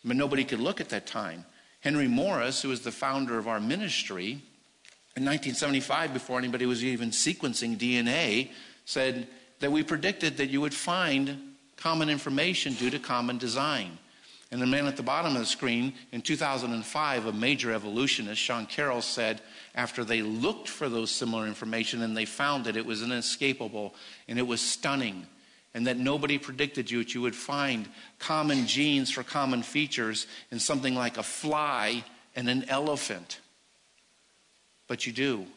[0.05, 1.43] But nobody could look at that time.
[1.81, 4.41] Henry Morris, who was the founder of our ministry,
[5.17, 8.49] in 1975, before anybody was even sequencing DNA,
[8.85, 9.27] said
[9.59, 13.97] that we predicted that you would find common information due to common design.
[14.51, 18.67] And the man at the bottom of the screen, in 2005, a major evolutionist, Sean
[18.67, 19.41] Carroll, said
[19.73, 23.95] after they looked for those similar information and they found it, it was inescapable
[24.27, 25.25] and it was stunning,
[25.73, 30.59] and that nobody predicted you that you would find common genes for common features in
[30.59, 32.03] something like a fly
[32.35, 33.39] and an elephant.
[34.87, 35.47] But you do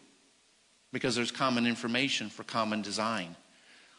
[0.96, 3.36] because there's common information for common design.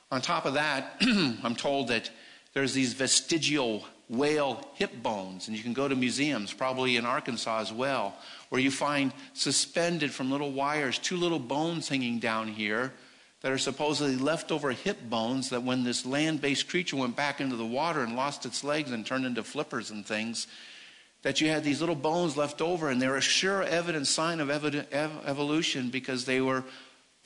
[0.10, 0.96] On top of that,
[1.44, 2.10] I'm told that
[2.56, 7.60] there's these vestigial whale hip bones, and you can go to museums, probably in Arkansas
[7.60, 8.16] as well,
[8.50, 12.92] where you find suspended from little wires two little bones hanging down here
[13.42, 17.58] that are supposedly leftover hip bones that when this land based creature went back into
[17.58, 20.48] the water and lost its legs and turned into flippers and things,
[21.24, 24.50] that you had these little bones left over, and they're a sure evidence sign of
[24.50, 26.64] evolution because they were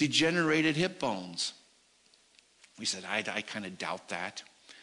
[0.02, 1.54] degenerated hip bones.
[2.80, 4.42] We said, I, I kind of doubt that.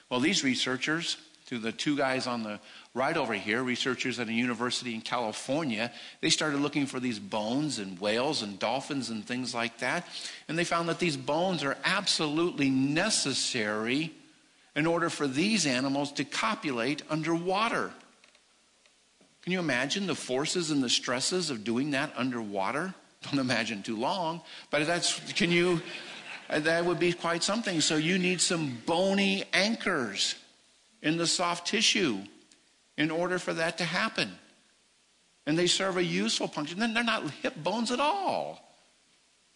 [0.09, 1.17] Well, these researchers,
[1.47, 2.61] to the two guys on the
[2.95, 5.91] right over here, researchers at a university in California,
[6.21, 10.07] they started looking for these bones and whales and dolphins and things like that.
[10.47, 14.13] And they found that these bones are absolutely necessary
[14.77, 17.91] in order for these animals to copulate underwater.
[19.43, 22.95] Can you imagine the forces and the stresses of doing that underwater?
[23.31, 25.81] Don't imagine too long, but that's, can you,
[26.49, 27.81] that would be quite something.
[27.81, 30.35] So you need some bony anchors
[31.03, 32.19] in the soft tissue
[32.97, 34.31] in order for that to happen.
[35.47, 36.79] And they serve a useful function.
[36.79, 38.61] Then they're not hip bones at all.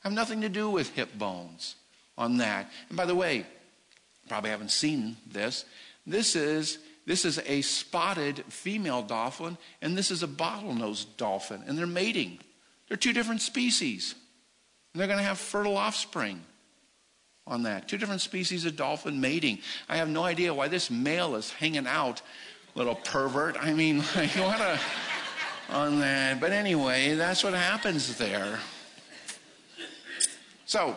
[0.01, 1.77] Have nothing to do with hip bones
[2.17, 2.71] on that.
[2.89, 3.47] And by the way,
[4.29, 5.65] probably haven't seen this.
[6.07, 11.77] This is this is a spotted female dolphin, and this is a bottlenose dolphin, and
[11.77, 12.39] they're mating.
[12.93, 14.15] They're two different species.
[14.93, 16.43] And they're going to have fertile offspring
[17.47, 17.89] on that.
[17.89, 19.61] Two different species of dolphin mating.
[19.89, 22.21] I have no idea why this male is hanging out,
[22.75, 23.57] little pervert.
[23.59, 24.79] I mean, like, what a,
[25.71, 26.39] on that.
[26.39, 28.59] But anyway, that's what happens there.
[30.67, 30.95] So,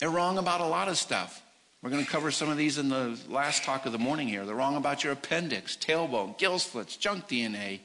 [0.00, 1.42] they're wrong about a lot of stuff.
[1.82, 4.44] We're going to cover some of these in the last talk of the morning here.
[4.44, 7.80] They're wrong about your appendix, tailbone, gill slits, junk DNA,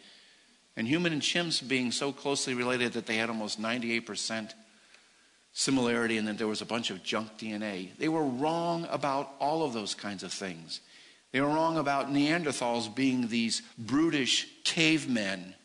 [0.75, 4.53] and human and chimps being so closely related that they had almost 98%
[5.53, 7.95] similarity and that there was a bunch of junk DNA.
[7.97, 10.81] They were wrong about all of those kinds of things.
[11.31, 15.55] They were wrong about Neanderthals being these brutish cavemen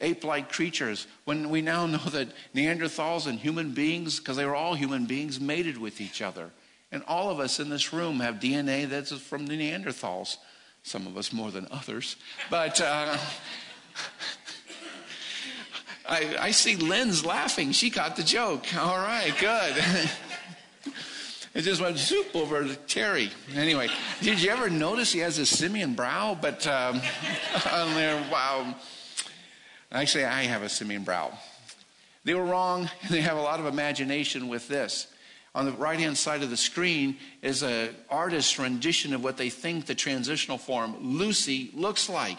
[0.00, 4.54] ape like creatures when we now know that Neanderthals and human beings, because they were
[4.54, 6.50] all human beings, mated with each other.
[6.92, 10.36] And all of us in this room have DNA that's from the Neanderthals.
[10.82, 12.16] Some of us more than others.
[12.50, 13.16] But uh,
[16.06, 17.72] I, I see Lynn's laughing.
[17.72, 18.66] She caught the joke.
[18.76, 20.10] All right, good.
[21.54, 23.30] It just went soup over to Terry.
[23.54, 23.88] Anyway,
[24.20, 26.36] did you ever notice he has a simian brow?
[26.40, 26.96] But um,
[27.72, 28.74] on there, wow.
[29.92, 31.32] Actually, I have a simian brow.
[32.24, 35.06] They were wrong, they have a lot of imagination with this.
[35.54, 39.50] On the right hand side of the screen is an artist's rendition of what they
[39.50, 42.38] think the transitional form Lucy looks like.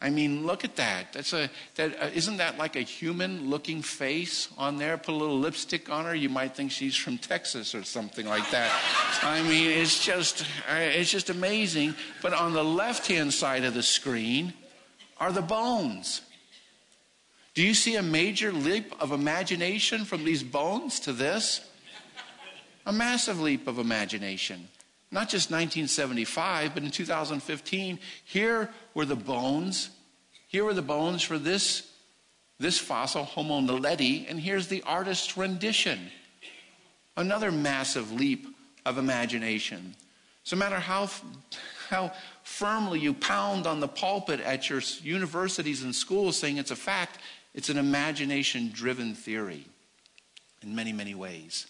[0.00, 1.12] I mean, look at that.
[1.12, 4.98] That's a that uh, isn't that like a human looking face on there?
[4.98, 8.50] Put a little lipstick on her, you might think she's from Texas or something like
[8.50, 8.70] that.
[9.22, 11.94] I mean, it's just uh, it's just amazing.
[12.20, 14.52] But on the left hand side of the screen
[15.18, 16.20] are the bones.
[17.54, 21.60] Do you see a major leap of imagination from these bones to this?
[22.84, 24.68] A massive leap of imagination.
[25.14, 29.90] Not just 1975, but in 2015, here were the bones.
[30.48, 31.88] Here were the bones for this,
[32.58, 36.10] this fossil, Homo naledi, and here's the artist's rendition.
[37.16, 39.94] Another massive leap of imagination.
[40.42, 41.08] So, no matter how,
[41.90, 42.10] how
[42.42, 47.18] firmly you pound on the pulpit at your universities and schools saying it's a fact,
[47.54, 49.64] it's an imagination driven theory
[50.60, 51.68] in many, many ways.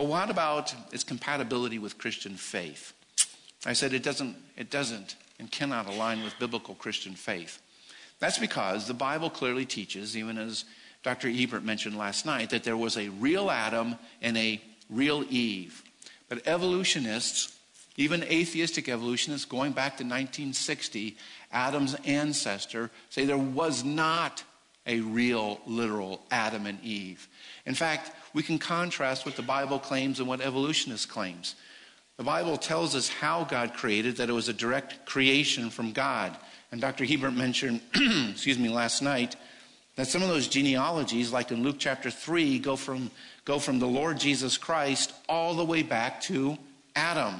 [0.00, 2.94] Well, what about its compatibility with Christian faith?
[3.66, 7.60] I said it doesn't, it doesn't and cannot align with biblical Christian faith.
[8.18, 10.64] That's because the Bible clearly teaches, even as
[11.02, 11.28] Dr.
[11.28, 15.82] Hebert mentioned last night, that there was a real Adam and a real Eve.
[16.30, 17.54] But evolutionists,
[17.98, 21.14] even atheistic evolutionists going back to 1960,
[21.52, 24.44] Adam's ancestor, say there was not
[24.86, 27.28] a real, literal Adam and Eve.
[27.66, 31.54] In fact, we can contrast what the Bible claims and what evolutionists claims.
[32.16, 36.36] The Bible tells us how God created, that it was a direct creation from God.
[36.70, 37.04] And Dr.
[37.04, 37.80] Hebert mentioned,
[38.30, 39.36] excuse me, last night,
[39.96, 43.10] that some of those genealogies, like in Luke chapter 3, go from,
[43.44, 46.58] go from the Lord Jesus Christ all the way back to
[46.94, 47.34] Adam,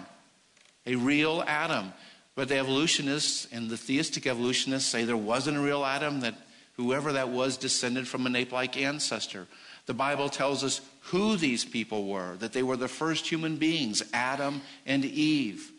[0.86, 1.92] a real Adam.
[2.34, 6.34] But the evolutionists and the theistic evolutionists say there wasn't a real Adam, that
[6.80, 9.46] Whoever that was descended from an ape like ancestor.
[9.86, 14.02] The Bible tells us who these people were, that they were the first human beings,
[14.12, 15.72] Adam and Eve.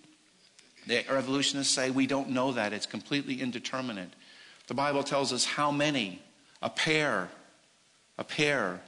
[0.88, 4.10] The evolutionists say we don't know that, it's completely indeterminate.
[4.68, 6.22] The Bible tells us how many,
[6.62, 7.30] a pair,
[8.18, 8.82] a pair.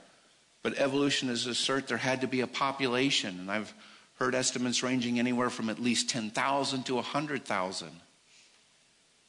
[0.64, 3.74] But evolutionists assert there had to be a population, and I've
[4.16, 7.90] heard estimates ranging anywhere from at least 10,000 to 100,000.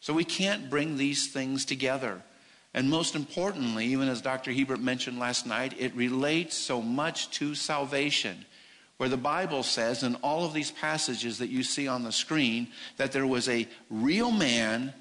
[0.00, 2.22] So we can't bring these things together.
[2.74, 4.52] And most importantly, even as Dr.
[4.52, 8.44] Hebert mentioned last night, it relates so much to salvation.
[8.96, 12.68] Where the Bible says in all of these passages that you see on the screen
[12.96, 14.92] that there was a real man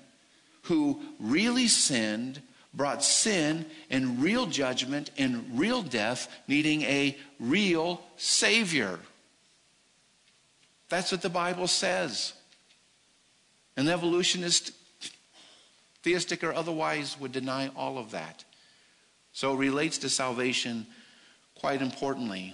[0.63, 2.41] who really sinned,
[2.73, 8.99] brought sin and real judgment and real death, needing a real Savior.
[10.89, 12.33] That's what the Bible says.
[13.75, 14.71] An evolutionist
[16.03, 18.43] theistic or otherwise, would deny all of that.
[19.31, 20.85] So it relates to salvation
[21.55, 22.53] quite importantly.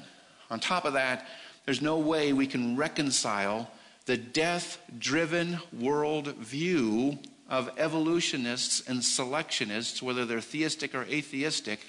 [0.50, 1.28] On top of that,
[1.66, 3.70] there's no way we can reconcile
[4.06, 7.20] the death driven world view
[7.50, 11.82] of evolutionists and selectionists, whether they're theistic or atheistic,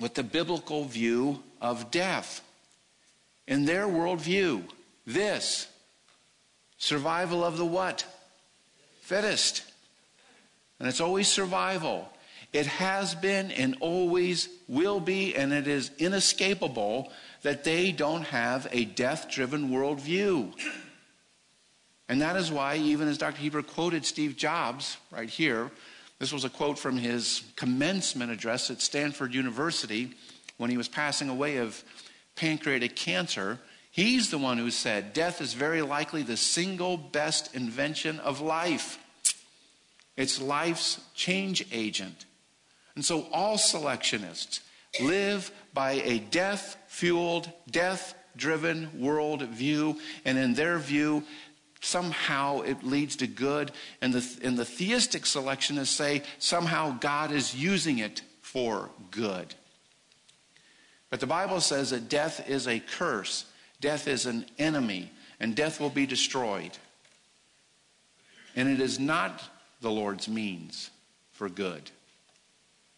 [0.00, 2.42] with the biblical view of death.
[3.46, 4.62] In their worldview,
[5.06, 5.66] this
[6.76, 8.04] survival of the what?
[9.00, 9.62] Fittest.
[10.78, 12.08] And it's always survival.
[12.52, 17.12] It has been and always will be, and it is inescapable
[17.42, 20.52] that they don't have a death driven worldview.
[22.08, 23.42] And that is why, even as Dr.
[23.42, 25.70] Hebert quoted Steve Jobs right here,
[26.18, 30.14] this was a quote from his commencement address at Stanford University
[30.56, 31.84] when he was passing away of
[32.34, 33.58] pancreatic cancer.
[33.90, 38.98] He's the one who said, Death is very likely the single best invention of life.
[40.18, 42.26] It's life's change agent.
[42.96, 44.60] And so all selectionists
[45.00, 50.00] live by a death fueled, death driven world view.
[50.24, 51.22] And in their view,
[51.80, 53.70] somehow it leads to good.
[54.02, 59.54] And the, and the theistic selectionists say somehow God is using it for good.
[61.10, 63.44] But the Bible says that death is a curse,
[63.80, 66.76] death is an enemy, and death will be destroyed.
[68.56, 69.40] And it is not
[69.80, 70.90] the Lord's means
[71.32, 71.90] for good.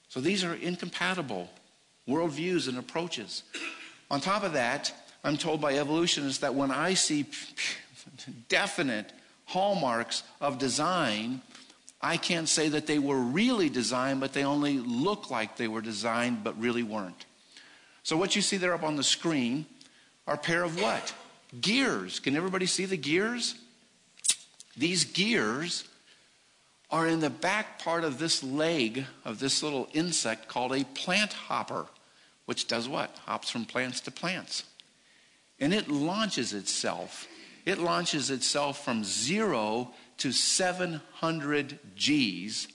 [0.09, 1.51] So these are incompatible
[2.09, 3.43] worldviews and approaches.
[4.11, 7.27] On top of that, I'm told by evolutionists that when I see
[8.49, 9.13] definite
[9.45, 11.43] hallmarks of design,
[12.01, 15.83] I can't say that they were really designed, but they only look like they were
[15.83, 17.27] designed, but really weren't.
[18.03, 19.67] So what you see there up on the screen
[20.27, 21.13] are a pair of what?
[21.61, 22.19] Gears.
[22.19, 23.55] Can everybody see the gears?
[24.77, 25.85] These gears
[26.91, 31.33] are in the back part of this leg of this little insect called a plant
[31.33, 31.87] hopper,
[32.47, 33.17] which does what?
[33.27, 34.65] Hops from plants to plants.
[35.59, 37.29] And it launches itself.
[37.65, 42.69] It launches itself from zero to 700 G's,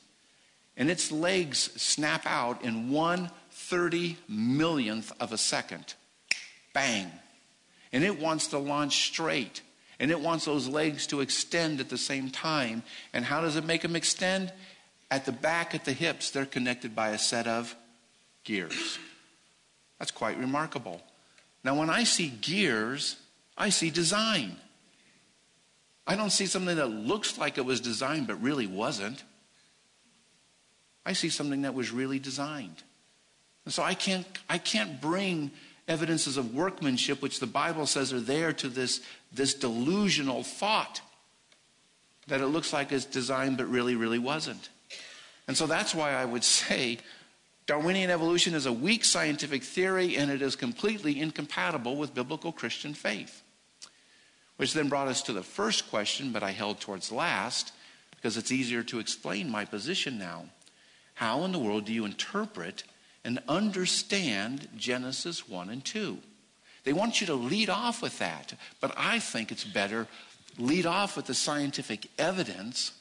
[0.77, 5.93] and its legs snap out in one thirty millionth of a second.
[6.73, 7.11] Bang.
[7.91, 9.61] And it wants to launch straight.
[9.99, 12.83] And it wants those legs to extend at the same time.
[13.13, 14.51] And how does it make them extend?
[15.09, 17.75] At the back, at the hips, they're connected by a set of
[18.43, 18.99] gears.
[19.99, 21.01] That's quite remarkable.
[21.63, 23.15] Now, when I see gears,
[23.57, 24.57] I see design.
[26.07, 29.23] I don't see something that looks like it was designed but really wasn't.
[31.05, 32.83] I see something that was really designed.
[33.63, 35.51] And so I can't, I can't bring
[35.87, 41.01] evidences of workmanship, which the Bible says are there, to this, this delusional thought
[42.27, 44.69] that it looks like it's designed but really, really wasn't.
[45.47, 46.97] And so that's why I would say
[47.67, 52.93] Darwinian evolution is a weak scientific theory and it is completely incompatible with biblical Christian
[52.93, 53.41] faith.
[54.57, 57.73] Which then brought us to the first question, but I held towards last
[58.11, 60.45] because it's easier to explain my position now.
[61.15, 62.83] How in the world do you interpret
[63.25, 66.17] and understand Genesis 1 and 2.
[66.85, 70.07] They want you to lead off with that, but I think it's better
[70.57, 72.91] lead off with the scientific evidence.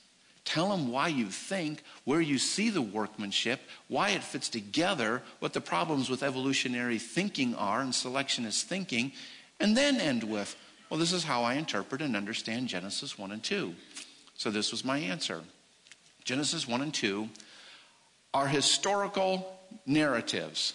[0.45, 5.53] Tell them why you think, where you see the workmanship, why it fits together, what
[5.53, 9.13] the problems with evolutionary thinking are and selectionist thinking,
[9.61, 10.57] and then end with,
[10.91, 13.75] well, this is how I interpret and understand Genesis 1 and 2.
[14.37, 15.43] So this was my answer.
[16.25, 17.29] Genesis 1 and 2
[18.35, 19.54] are historical
[19.87, 20.75] narratives.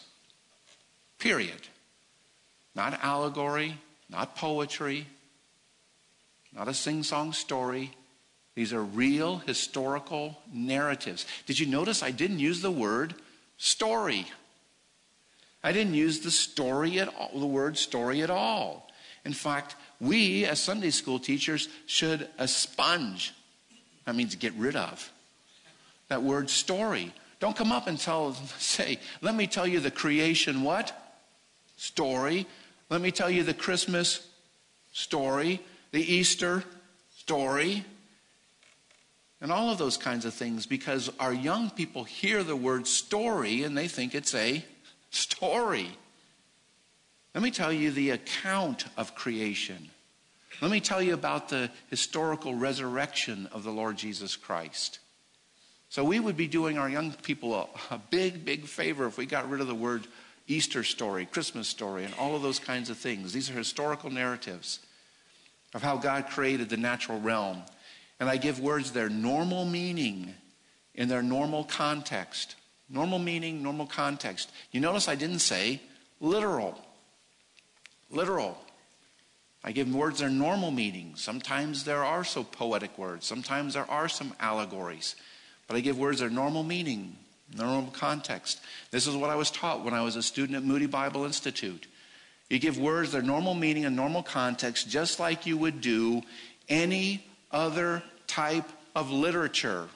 [1.17, 1.67] Period.
[2.75, 3.77] Not allegory,
[4.09, 5.05] not poetry,
[6.53, 7.91] not a sing song story.
[8.55, 11.25] These are real historical narratives.
[11.45, 13.15] Did you notice I didn't use the word
[13.57, 14.25] story?
[15.63, 18.89] I didn't use the story at all, the word story at all.
[19.25, 23.33] In fact, we as Sunday school teachers should expunge.
[24.05, 25.11] That means get rid of.
[26.07, 27.13] That word story.
[27.39, 31.15] Don't come up and tell, say, let me tell you the creation what?
[31.77, 32.45] Story.
[32.89, 34.27] Let me tell you the Christmas
[34.91, 35.61] story,
[35.91, 36.63] the Easter
[37.15, 37.85] story,
[39.41, 43.63] and all of those kinds of things because our young people hear the word story
[43.63, 44.65] and they think it's a
[45.11, 45.89] story.
[47.33, 49.89] Let me tell you the account of creation.
[50.61, 54.99] Let me tell you about the historical resurrection of the Lord Jesus Christ.
[55.89, 59.25] So we would be doing our young people a, a, big, big favor if we
[59.25, 60.05] got rid of the word
[60.47, 63.33] Easter story, Christmas story, and all of those kinds of things.
[63.33, 64.79] These are historical narratives
[65.73, 67.63] of how God created the natural realm.
[68.19, 70.33] And I give words their normal meaning
[70.93, 72.55] in their normal context.
[72.89, 74.51] Normal meaning, normal context.
[74.71, 75.81] You notice I didn't say
[76.19, 76.79] literal.
[78.11, 78.57] Literal.
[79.63, 81.13] I give words their normal meaning.
[81.15, 83.25] Sometimes there are some poetic words.
[83.25, 85.15] Sometimes there are some allegories.
[85.69, 87.15] But I give words their normal meaning,
[87.55, 88.59] normal context.
[88.89, 91.85] This is what I was taught when I was a student at Moody Bible Institute.
[92.49, 96.23] You give words their normal meaning and normal context, just like you would do
[96.67, 99.87] any other type of literature.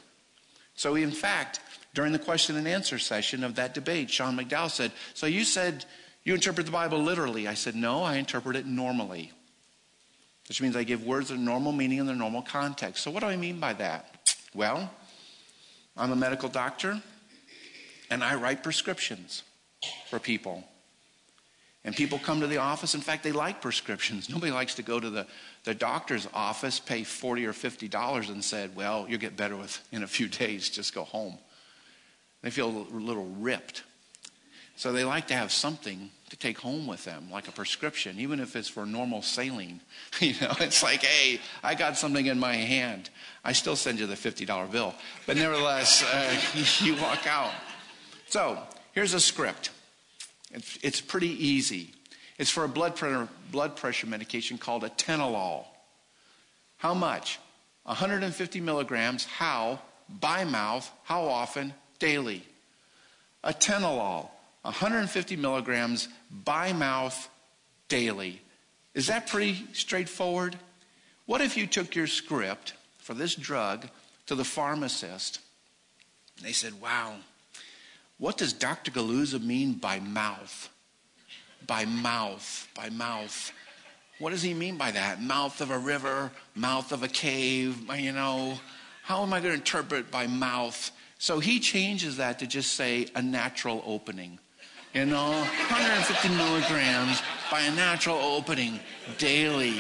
[0.76, 1.60] So, in fact,
[1.96, 5.86] during the question and answer session of that debate, Sean McDowell said, So you said
[6.24, 7.48] you interpret the Bible literally.
[7.48, 9.32] I said, No, I interpret it normally,
[10.48, 13.04] which means I give words their normal meaning in their normal context.
[13.04, 14.36] So, what do I mean by that?
[14.54, 14.92] Well,
[15.96, 17.02] I'm a medical doctor
[18.10, 19.44] and I write prescriptions
[20.10, 20.64] for people.
[21.86, 22.96] And people come to the office.
[22.96, 24.30] In fact, they like prescriptions.
[24.30, 25.28] Nobody likes to go to the,
[25.66, 30.04] the doctor's office, pay 40 or $50 and said, well, you'll get better with, in
[30.04, 31.38] a few days, just go home.
[32.42, 33.84] They feel a little ripped.
[34.76, 38.40] So they like to have something to take home with them, like a prescription, even
[38.40, 39.82] if it's for normal saline.
[40.20, 43.10] You know, it's like, hey, I got something in my hand.
[43.44, 44.96] I still send you the $50 bill.
[45.28, 46.36] But nevertheless, uh,
[46.84, 47.52] you walk out.
[48.28, 48.58] So
[48.94, 49.70] here's a script.
[50.52, 51.92] It's, it's pretty easy.
[52.38, 55.66] It's for a blood pressure, blood pressure medication called atenolol.
[56.78, 57.40] How much?
[57.84, 59.26] 150 milligrams.
[59.26, 59.80] How?
[60.10, 60.90] By mouth.
[61.04, 61.74] How often?
[62.00, 62.44] Daily.
[63.44, 64.30] Atenolol.
[64.64, 66.08] 150 milligrams
[66.44, 67.30] by mouth
[67.90, 68.42] daily.
[68.94, 70.58] Is that pretty straightforward?
[71.26, 73.88] What if you took your script for this drug
[74.28, 75.40] to the pharmacist?
[76.42, 77.16] They said, Wow,
[78.18, 78.92] what does Dr.
[78.92, 80.70] Guliuzza mean by mouth?
[81.68, 83.52] By mouth, by mouth.
[84.20, 85.22] What does he mean by that?
[85.22, 88.60] Mouth of a river, mouth of a cave, you know.
[89.02, 90.92] How am I going to interpret by mouth?
[91.18, 94.40] So he changes that to just say a natural opening.
[94.94, 98.80] You know, 150 milligrams by a natural opening
[99.18, 99.78] daily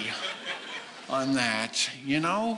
[1.07, 1.87] on that.
[2.03, 2.57] You know?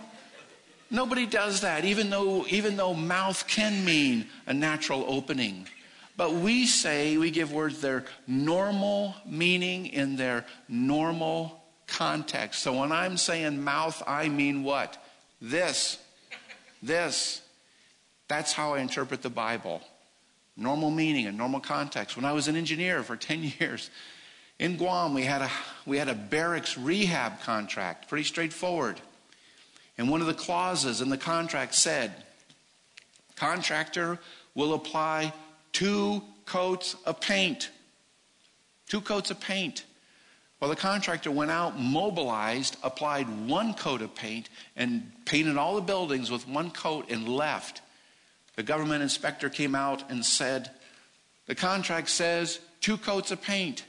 [0.89, 5.67] Nobody does that, even though, even though mouth can mean a natural opening.
[6.15, 12.61] But we say, we give words their normal meaning in their normal context.
[12.61, 14.97] So when I'm saying mouth, I mean what?
[15.41, 15.97] This.
[16.81, 17.41] This.
[18.29, 19.81] That's how I interpret the Bible.
[20.57, 22.15] Normal meaning and normal context.
[22.15, 23.89] When I was an engineer for 10 years,
[24.57, 25.51] in Guam, we had a,
[25.85, 29.01] we had a barracks rehab contract, pretty straightforward.
[29.97, 32.13] And one of the clauses in the contract said,
[33.35, 34.19] contractor
[34.53, 35.33] will apply
[35.73, 37.69] two coats of paint.
[38.87, 39.83] Two coats of paint.
[40.59, 45.81] Well, the contractor went out, mobilized, applied one coat of paint, and painted all the
[45.81, 47.81] buildings with one coat and left.
[48.55, 50.71] The government inspector came out and said,
[51.45, 53.83] The contract says two coats of paint.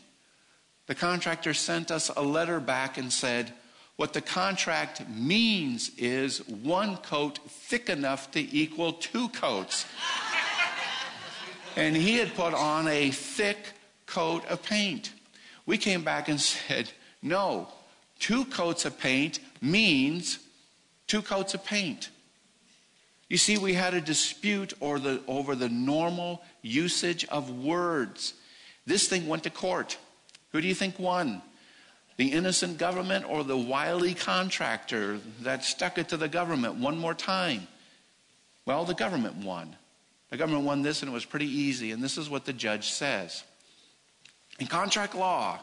[0.87, 3.53] The contractor sent us a letter back and said,
[3.97, 9.87] what the contract means is one coat thick enough to equal two coats.
[11.77, 13.73] and he had put on a thick
[14.05, 15.12] coat of paint.
[15.64, 16.93] We came back and said,
[17.23, 17.69] no,
[18.19, 20.41] two coats of paint means
[21.07, 22.11] two coats of paint.
[23.29, 28.35] You see, we had a dispute over the, over the normal usage of words.
[28.87, 29.99] This thing went to court.
[30.53, 31.43] Who do you think won?
[32.16, 37.14] the innocent government or the wily contractor that stuck it to the government one more
[37.14, 37.66] time?
[38.64, 39.77] Well, the government won.
[40.31, 41.93] The government won this, and it was pretty easy.
[41.93, 43.45] And this is what the judge says
[44.59, 45.61] In contract law,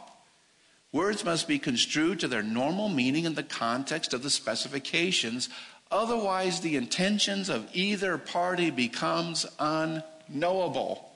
[0.91, 5.49] words must be construed to their normal meaning in the context of the specifications.
[5.94, 11.08] Otherwise, the intentions of either party becomes unknowable.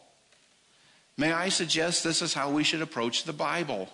[1.17, 3.89] May I suggest this is how we should approach the Bible?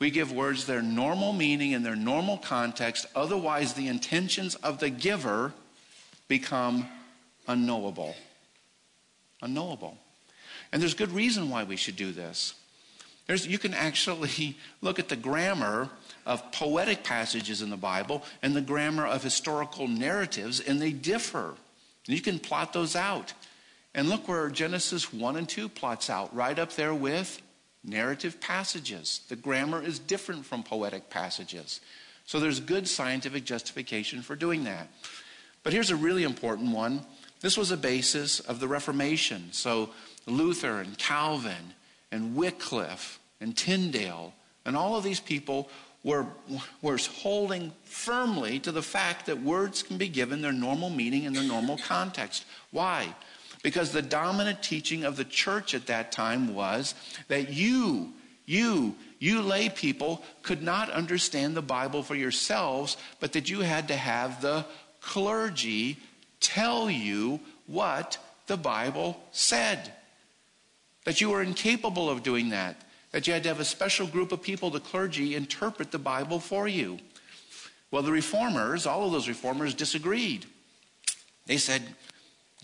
[0.00, 4.90] We give words their normal meaning in their normal context, otherwise, the intentions of the
[4.90, 5.52] giver
[6.26, 6.88] become
[7.46, 8.16] unknowable.
[9.42, 9.96] Unknowable.
[10.72, 12.54] And there's good reason why we should do this.
[13.28, 15.88] There's, you can actually look at the grammar
[16.26, 21.54] of poetic passages in the Bible and the grammar of historical narratives, and they differ.
[22.06, 23.32] You can plot those out.
[23.94, 27.40] And look where Genesis 1 and 2 plots out, right up there with
[27.84, 29.20] narrative passages.
[29.28, 31.80] The grammar is different from poetic passages.
[32.26, 34.88] So there's good scientific justification for doing that.
[35.62, 37.02] But here's a really important one.
[37.40, 39.48] This was a basis of the Reformation.
[39.52, 39.90] So
[40.26, 41.74] Luther and Calvin
[42.10, 44.32] and Wycliffe and Tyndale
[44.64, 45.68] and all of these people
[46.04, 46.26] were,
[46.82, 51.32] were holding firmly to the fact that words can be given their normal meaning in
[51.32, 52.44] their normal context.
[52.70, 53.14] Why?
[53.62, 56.94] Because the dominant teaching of the church at that time was
[57.28, 58.12] that you,
[58.44, 63.88] you, you lay people could not understand the Bible for yourselves, but that you had
[63.88, 64.66] to have the
[65.00, 65.96] clergy
[66.40, 69.90] tell you what the Bible said.
[71.06, 72.76] That you were incapable of doing that.
[73.14, 76.40] That you had to have a special group of people, the clergy, interpret the Bible
[76.40, 76.98] for you.
[77.92, 80.46] Well, the reformers, all of those reformers, disagreed.
[81.46, 81.82] They said,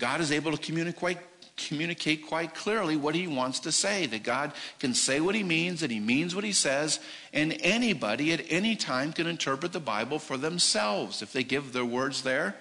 [0.01, 1.19] God is able to communicate,
[1.57, 5.83] communicate quite clearly what he wants to say, that God can say what he means,
[5.83, 6.99] that he means what he says,
[7.33, 11.85] and anybody at any time can interpret the Bible for themselves if they give their
[11.85, 12.57] words their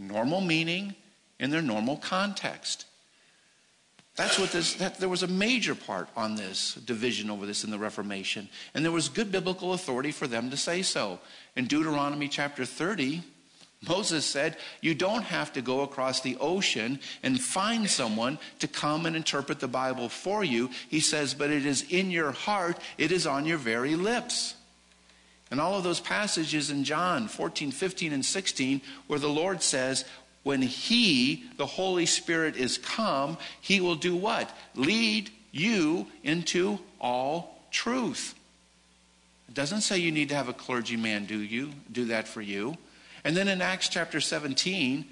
[0.00, 0.96] normal meaning
[1.38, 2.86] in their normal context.
[4.16, 7.70] That's what this, that, there was a major part on this division over this in
[7.70, 8.48] the Reformation.
[8.74, 11.20] And there was good biblical authority for them to say so.
[11.56, 13.22] In Deuteronomy chapter 30,
[13.88, 19.06] Moses said, You don't have to go across the ocean and find someone to come
[19.06, 20.70] and interpret the Bible for you.
[20.88, 24.54] He says, But it is in your heart, it is on your very lips.
[25.50, 30.04] And all of those passages in John 14, 15, and 16, where the Lord says,
[30.42, 34.56] when He, the Holy Spirit, is come, He will do what?
[34.74, 38.34] Lead you into all truth.
[39.48, 42.76] It doesn't say you need to have a clergyman do you do that for you.
[43.24, 45.04] And then in Acts chapter 17,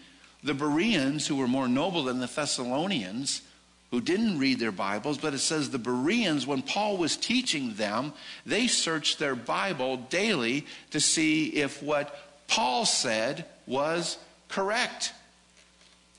[0.42, 3.42] the Bereans, who were more noble than the Thessalonians,
[3.90, 8.12] who didn't read their Bibles, but it says the Bereans, when Paul was teaching them,
[8.46, 12.16] they searched their Bible daily to see if what
[12.46, 14.18] Paul said was
[14.48, 15.12] correct.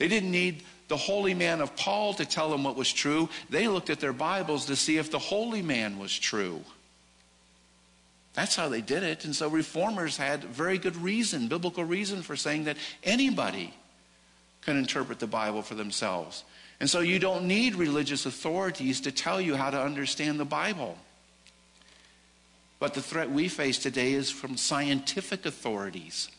[0.00, 3.28] They didn't need the holy man of Paul to tell them what was true.
[3.50, 6.62] They looked at their Bibles to see if the holy man was true.
[8.32, 9.26] That's how they did it.
[9.26, 13.74] And so reformers had very good reason, biblical reason for saying that anybody
[14.62, 16.44] can interpret the Bible for themselves.
[16.80, 20.96] And so you don't need religious authorities to tell you how to understand the Bible.
[22.78, 26.30] But the threat we face today is from scientific authorities.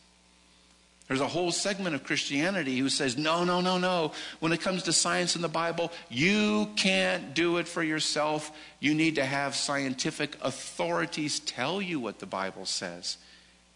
[1.12, 4.12] There's a whole segment of Christianity who says, no, no, no, no.
[4.40, 8.50] When it comes to science and the Bible, you can't do it for yourself.
[8.80, 13.18] You need to have scientific authorities tell you what the Bible says.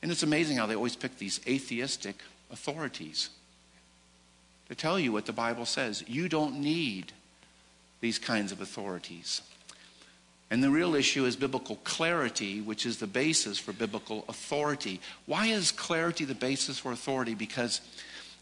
[0.01, 2.17] And it's amazing how they always pick these atheistic
[2.51, 3.29] authorities
[4.71, 6.03] to tell you what the Bible says.
[6.07, 7.13] You don't need
[8.01, 9.43] these kinds of authorities.
[10.51, 15.01] And the real issue is biblical clarity, which is the basis for biblical authority.
[15.27, 17.35] Why is clarity the basis for authority?
[17.35, 17.81] Because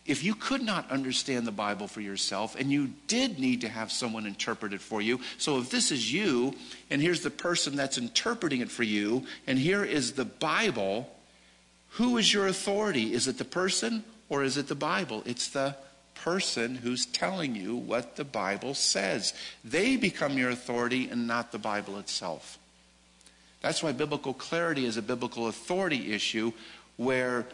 [0.05, 3.90] if you could not understand the Bible for yourself and you did need to have
[3.90, 6.55] someone interpret it for you, so if this is you
[6.90, 11.11] and here's the person that's interpreting it for you and here is the Bible,
[11.90, 13.14] who is your authority?
[13.14, 15.22] Is it the person or is it the Bible?
[15.24, 15.74] It's the
[16.25, 19.35] person who's telling you what the Bible says.
[19.62, 22.59] They become your authority and not the Bible itself.
[23.61, 26.53] That's why biblical clarity is a biblical authority issue
[26.97, 27.45] where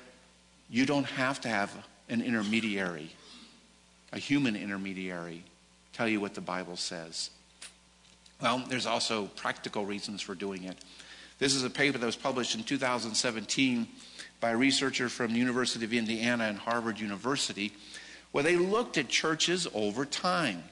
[0.70, 1.74] you don't have to have
[2.08, 3.10] an intermediary,
[4.12, 5.42] a human intermediary,
[5.92, 7.30] tell you what the Bible says.
[8.40, 10.78] Well, there's also practical reasons for doing it.
[11.40, 13.88] This is a paper that was published in 2017
[14.40, 17.72] by a researcher from the University of Indiana and Harvard University
[18.32, 20.62] well, they looked at churches over time.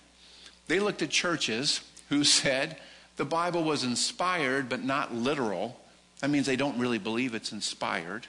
[0.68, 2.76] They looked at churches who said
[3.16, 5.80] the Bible was inspired but not literal.
[6.20, 8.26] That means they don't really believe it's inspired.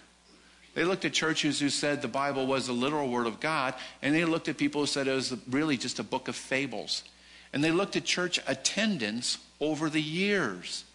[0.75, 4.13] They looked at churches who said the Bible was the literal word of God, and
[4.13, 7.03] they looked at people who said it was really just a book of fables.
[7.51, 10.85] And they looked at church attendance over the years.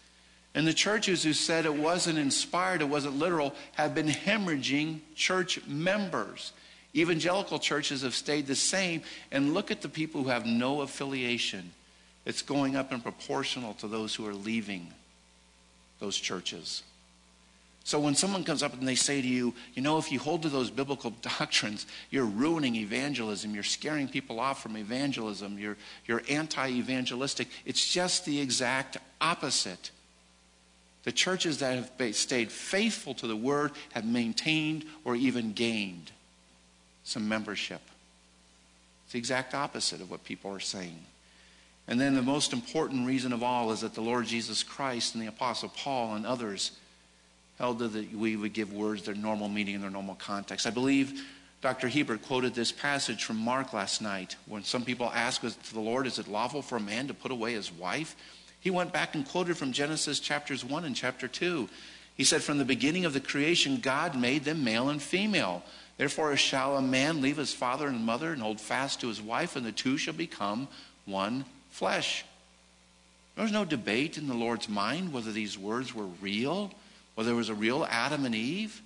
[0.53, 5.59] And the churches who said it wasn't inspired, it wasn't literal, have been hemorrhaging church
[5.67, 6.53] members.
[6.95, 11.71] Evangelical churches have stayed the same, and look at the people who have no affiliation.
[12.25, 14.93] It's going up in proportional to those who are leaving
[15.99, 16.83] those churches.
[17.83, 20.41] So when someone comes up and they say to you, you know, if you hold
[20.41, 25.77] to those biblical doctrines, you're ruining evangelism, you're scaring people off from evangelism, you're,
[26.07, 29.91] you're anti evangelistic, it's just the exact opposite.
[31.03, 36.11] The churches that have stayed faithful to the word have maintained or even gained
[37.05, 37.81] some membership.
[39.05, 40.99] It's the exact opposite of what people are saying.
[41.87, 45.23] And then the most important reason of all is that the Lord Jesus Christ and
[45.23, 46.71] the Apostle Paul and others
[47.59, 50.67] held that we would give words their normal meaning in their normal context.
[50.67, 51.23] I believe
[51.61, 51.87] Dr.
[51.87, 56.07] Hebert quoted this passage from Mark last night when some people asked to the Lord,
[56.07, 58.15] Is it lawful for a man to put away his wife?
[58.59, 61.69] He went back and quoted from Genesis chapters 1 and chapter 2.
[62.15, 65.63] He said, From the beginning of the creation, God made them male and female.
[65.97, 69.55] Therefore, shall a man leave his father and mother and hold fast to his wife,
[69.55, 70.67] and the two shall become
[71.05, 72.25] one flesh.
[73.35, 76.71] There was no debate in the Lord's mind whether these words were real,
[77.15, 78.81] whether there was a real Adam and Eve.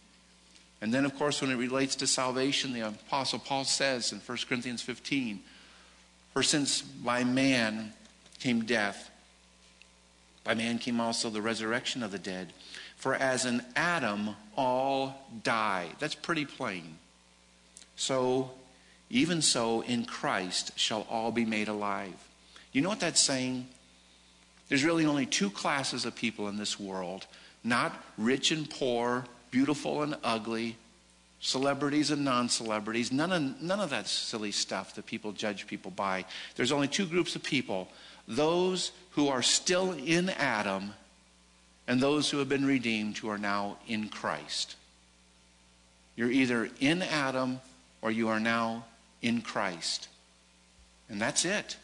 [0.82, 4.38] And then, of course, when it relates to salvation, the Apostle Paul says in 1
[4.47, 5.39] Corinthians 15,
[6.34, 7.93] For since by man
[8.39, 9.12] came death,
[10.43, 12.53] by man came also the resurrection of the dead.
[13.00, 15.88] For as in Adam all die.
[16.00, 16.97] That's pretty plain.
[17.95, 18.52] So,
[19.10, 22.14] even so, in Christ shall all be made alive.
[22.74, 23.68] You know what that's saying?
[24.68, 27.26] There's really only two classes of people in this world
[27.64, 30.78] not rich and poor, beautiful and ugly,
[31.39, 33.12] celebrities and non celebrities.
[33.12, 36.26] None of, none of that silly stuff that people judge people by.
[36.56, 37.89] There's only two groups of people
[38.28, 40.93] those who are still in Adam
[41.90, 44.76] and those who have been redeemed who are now in Christ.
[46.16, 47.60] You're either in Adam
[48.04, 48.86] or you are now
[49.24, 50.08] in Christ.
[51.10, 51.78] And that's it.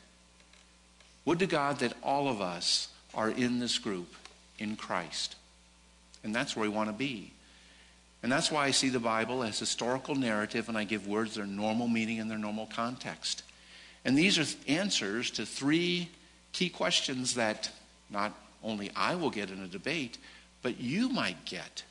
[1.26, 4.14] Would to God that all of us are in this group
[4.60, 5.38] in Christ.
[6.24, 7.32] And that's where we want to be.
[8.22, 11.48] And that's why I see the Bible as historical narrative and I give words their
[11.48, 13.42] normal meaning in their normal context.
[14.04, 16.10] And these are answers to three
[16.54, 17.72] key questions that
[18.12, 20.18] not only I will get in a debate,
[20.62, 21.84] but you might get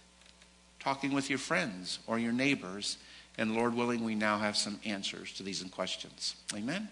[0.81, 2.99] talking with your friends or your neighbors.
[3.39, 6.37] And Lord willing, we now have some answers to these questions.
[6.55, 6.89] Amen?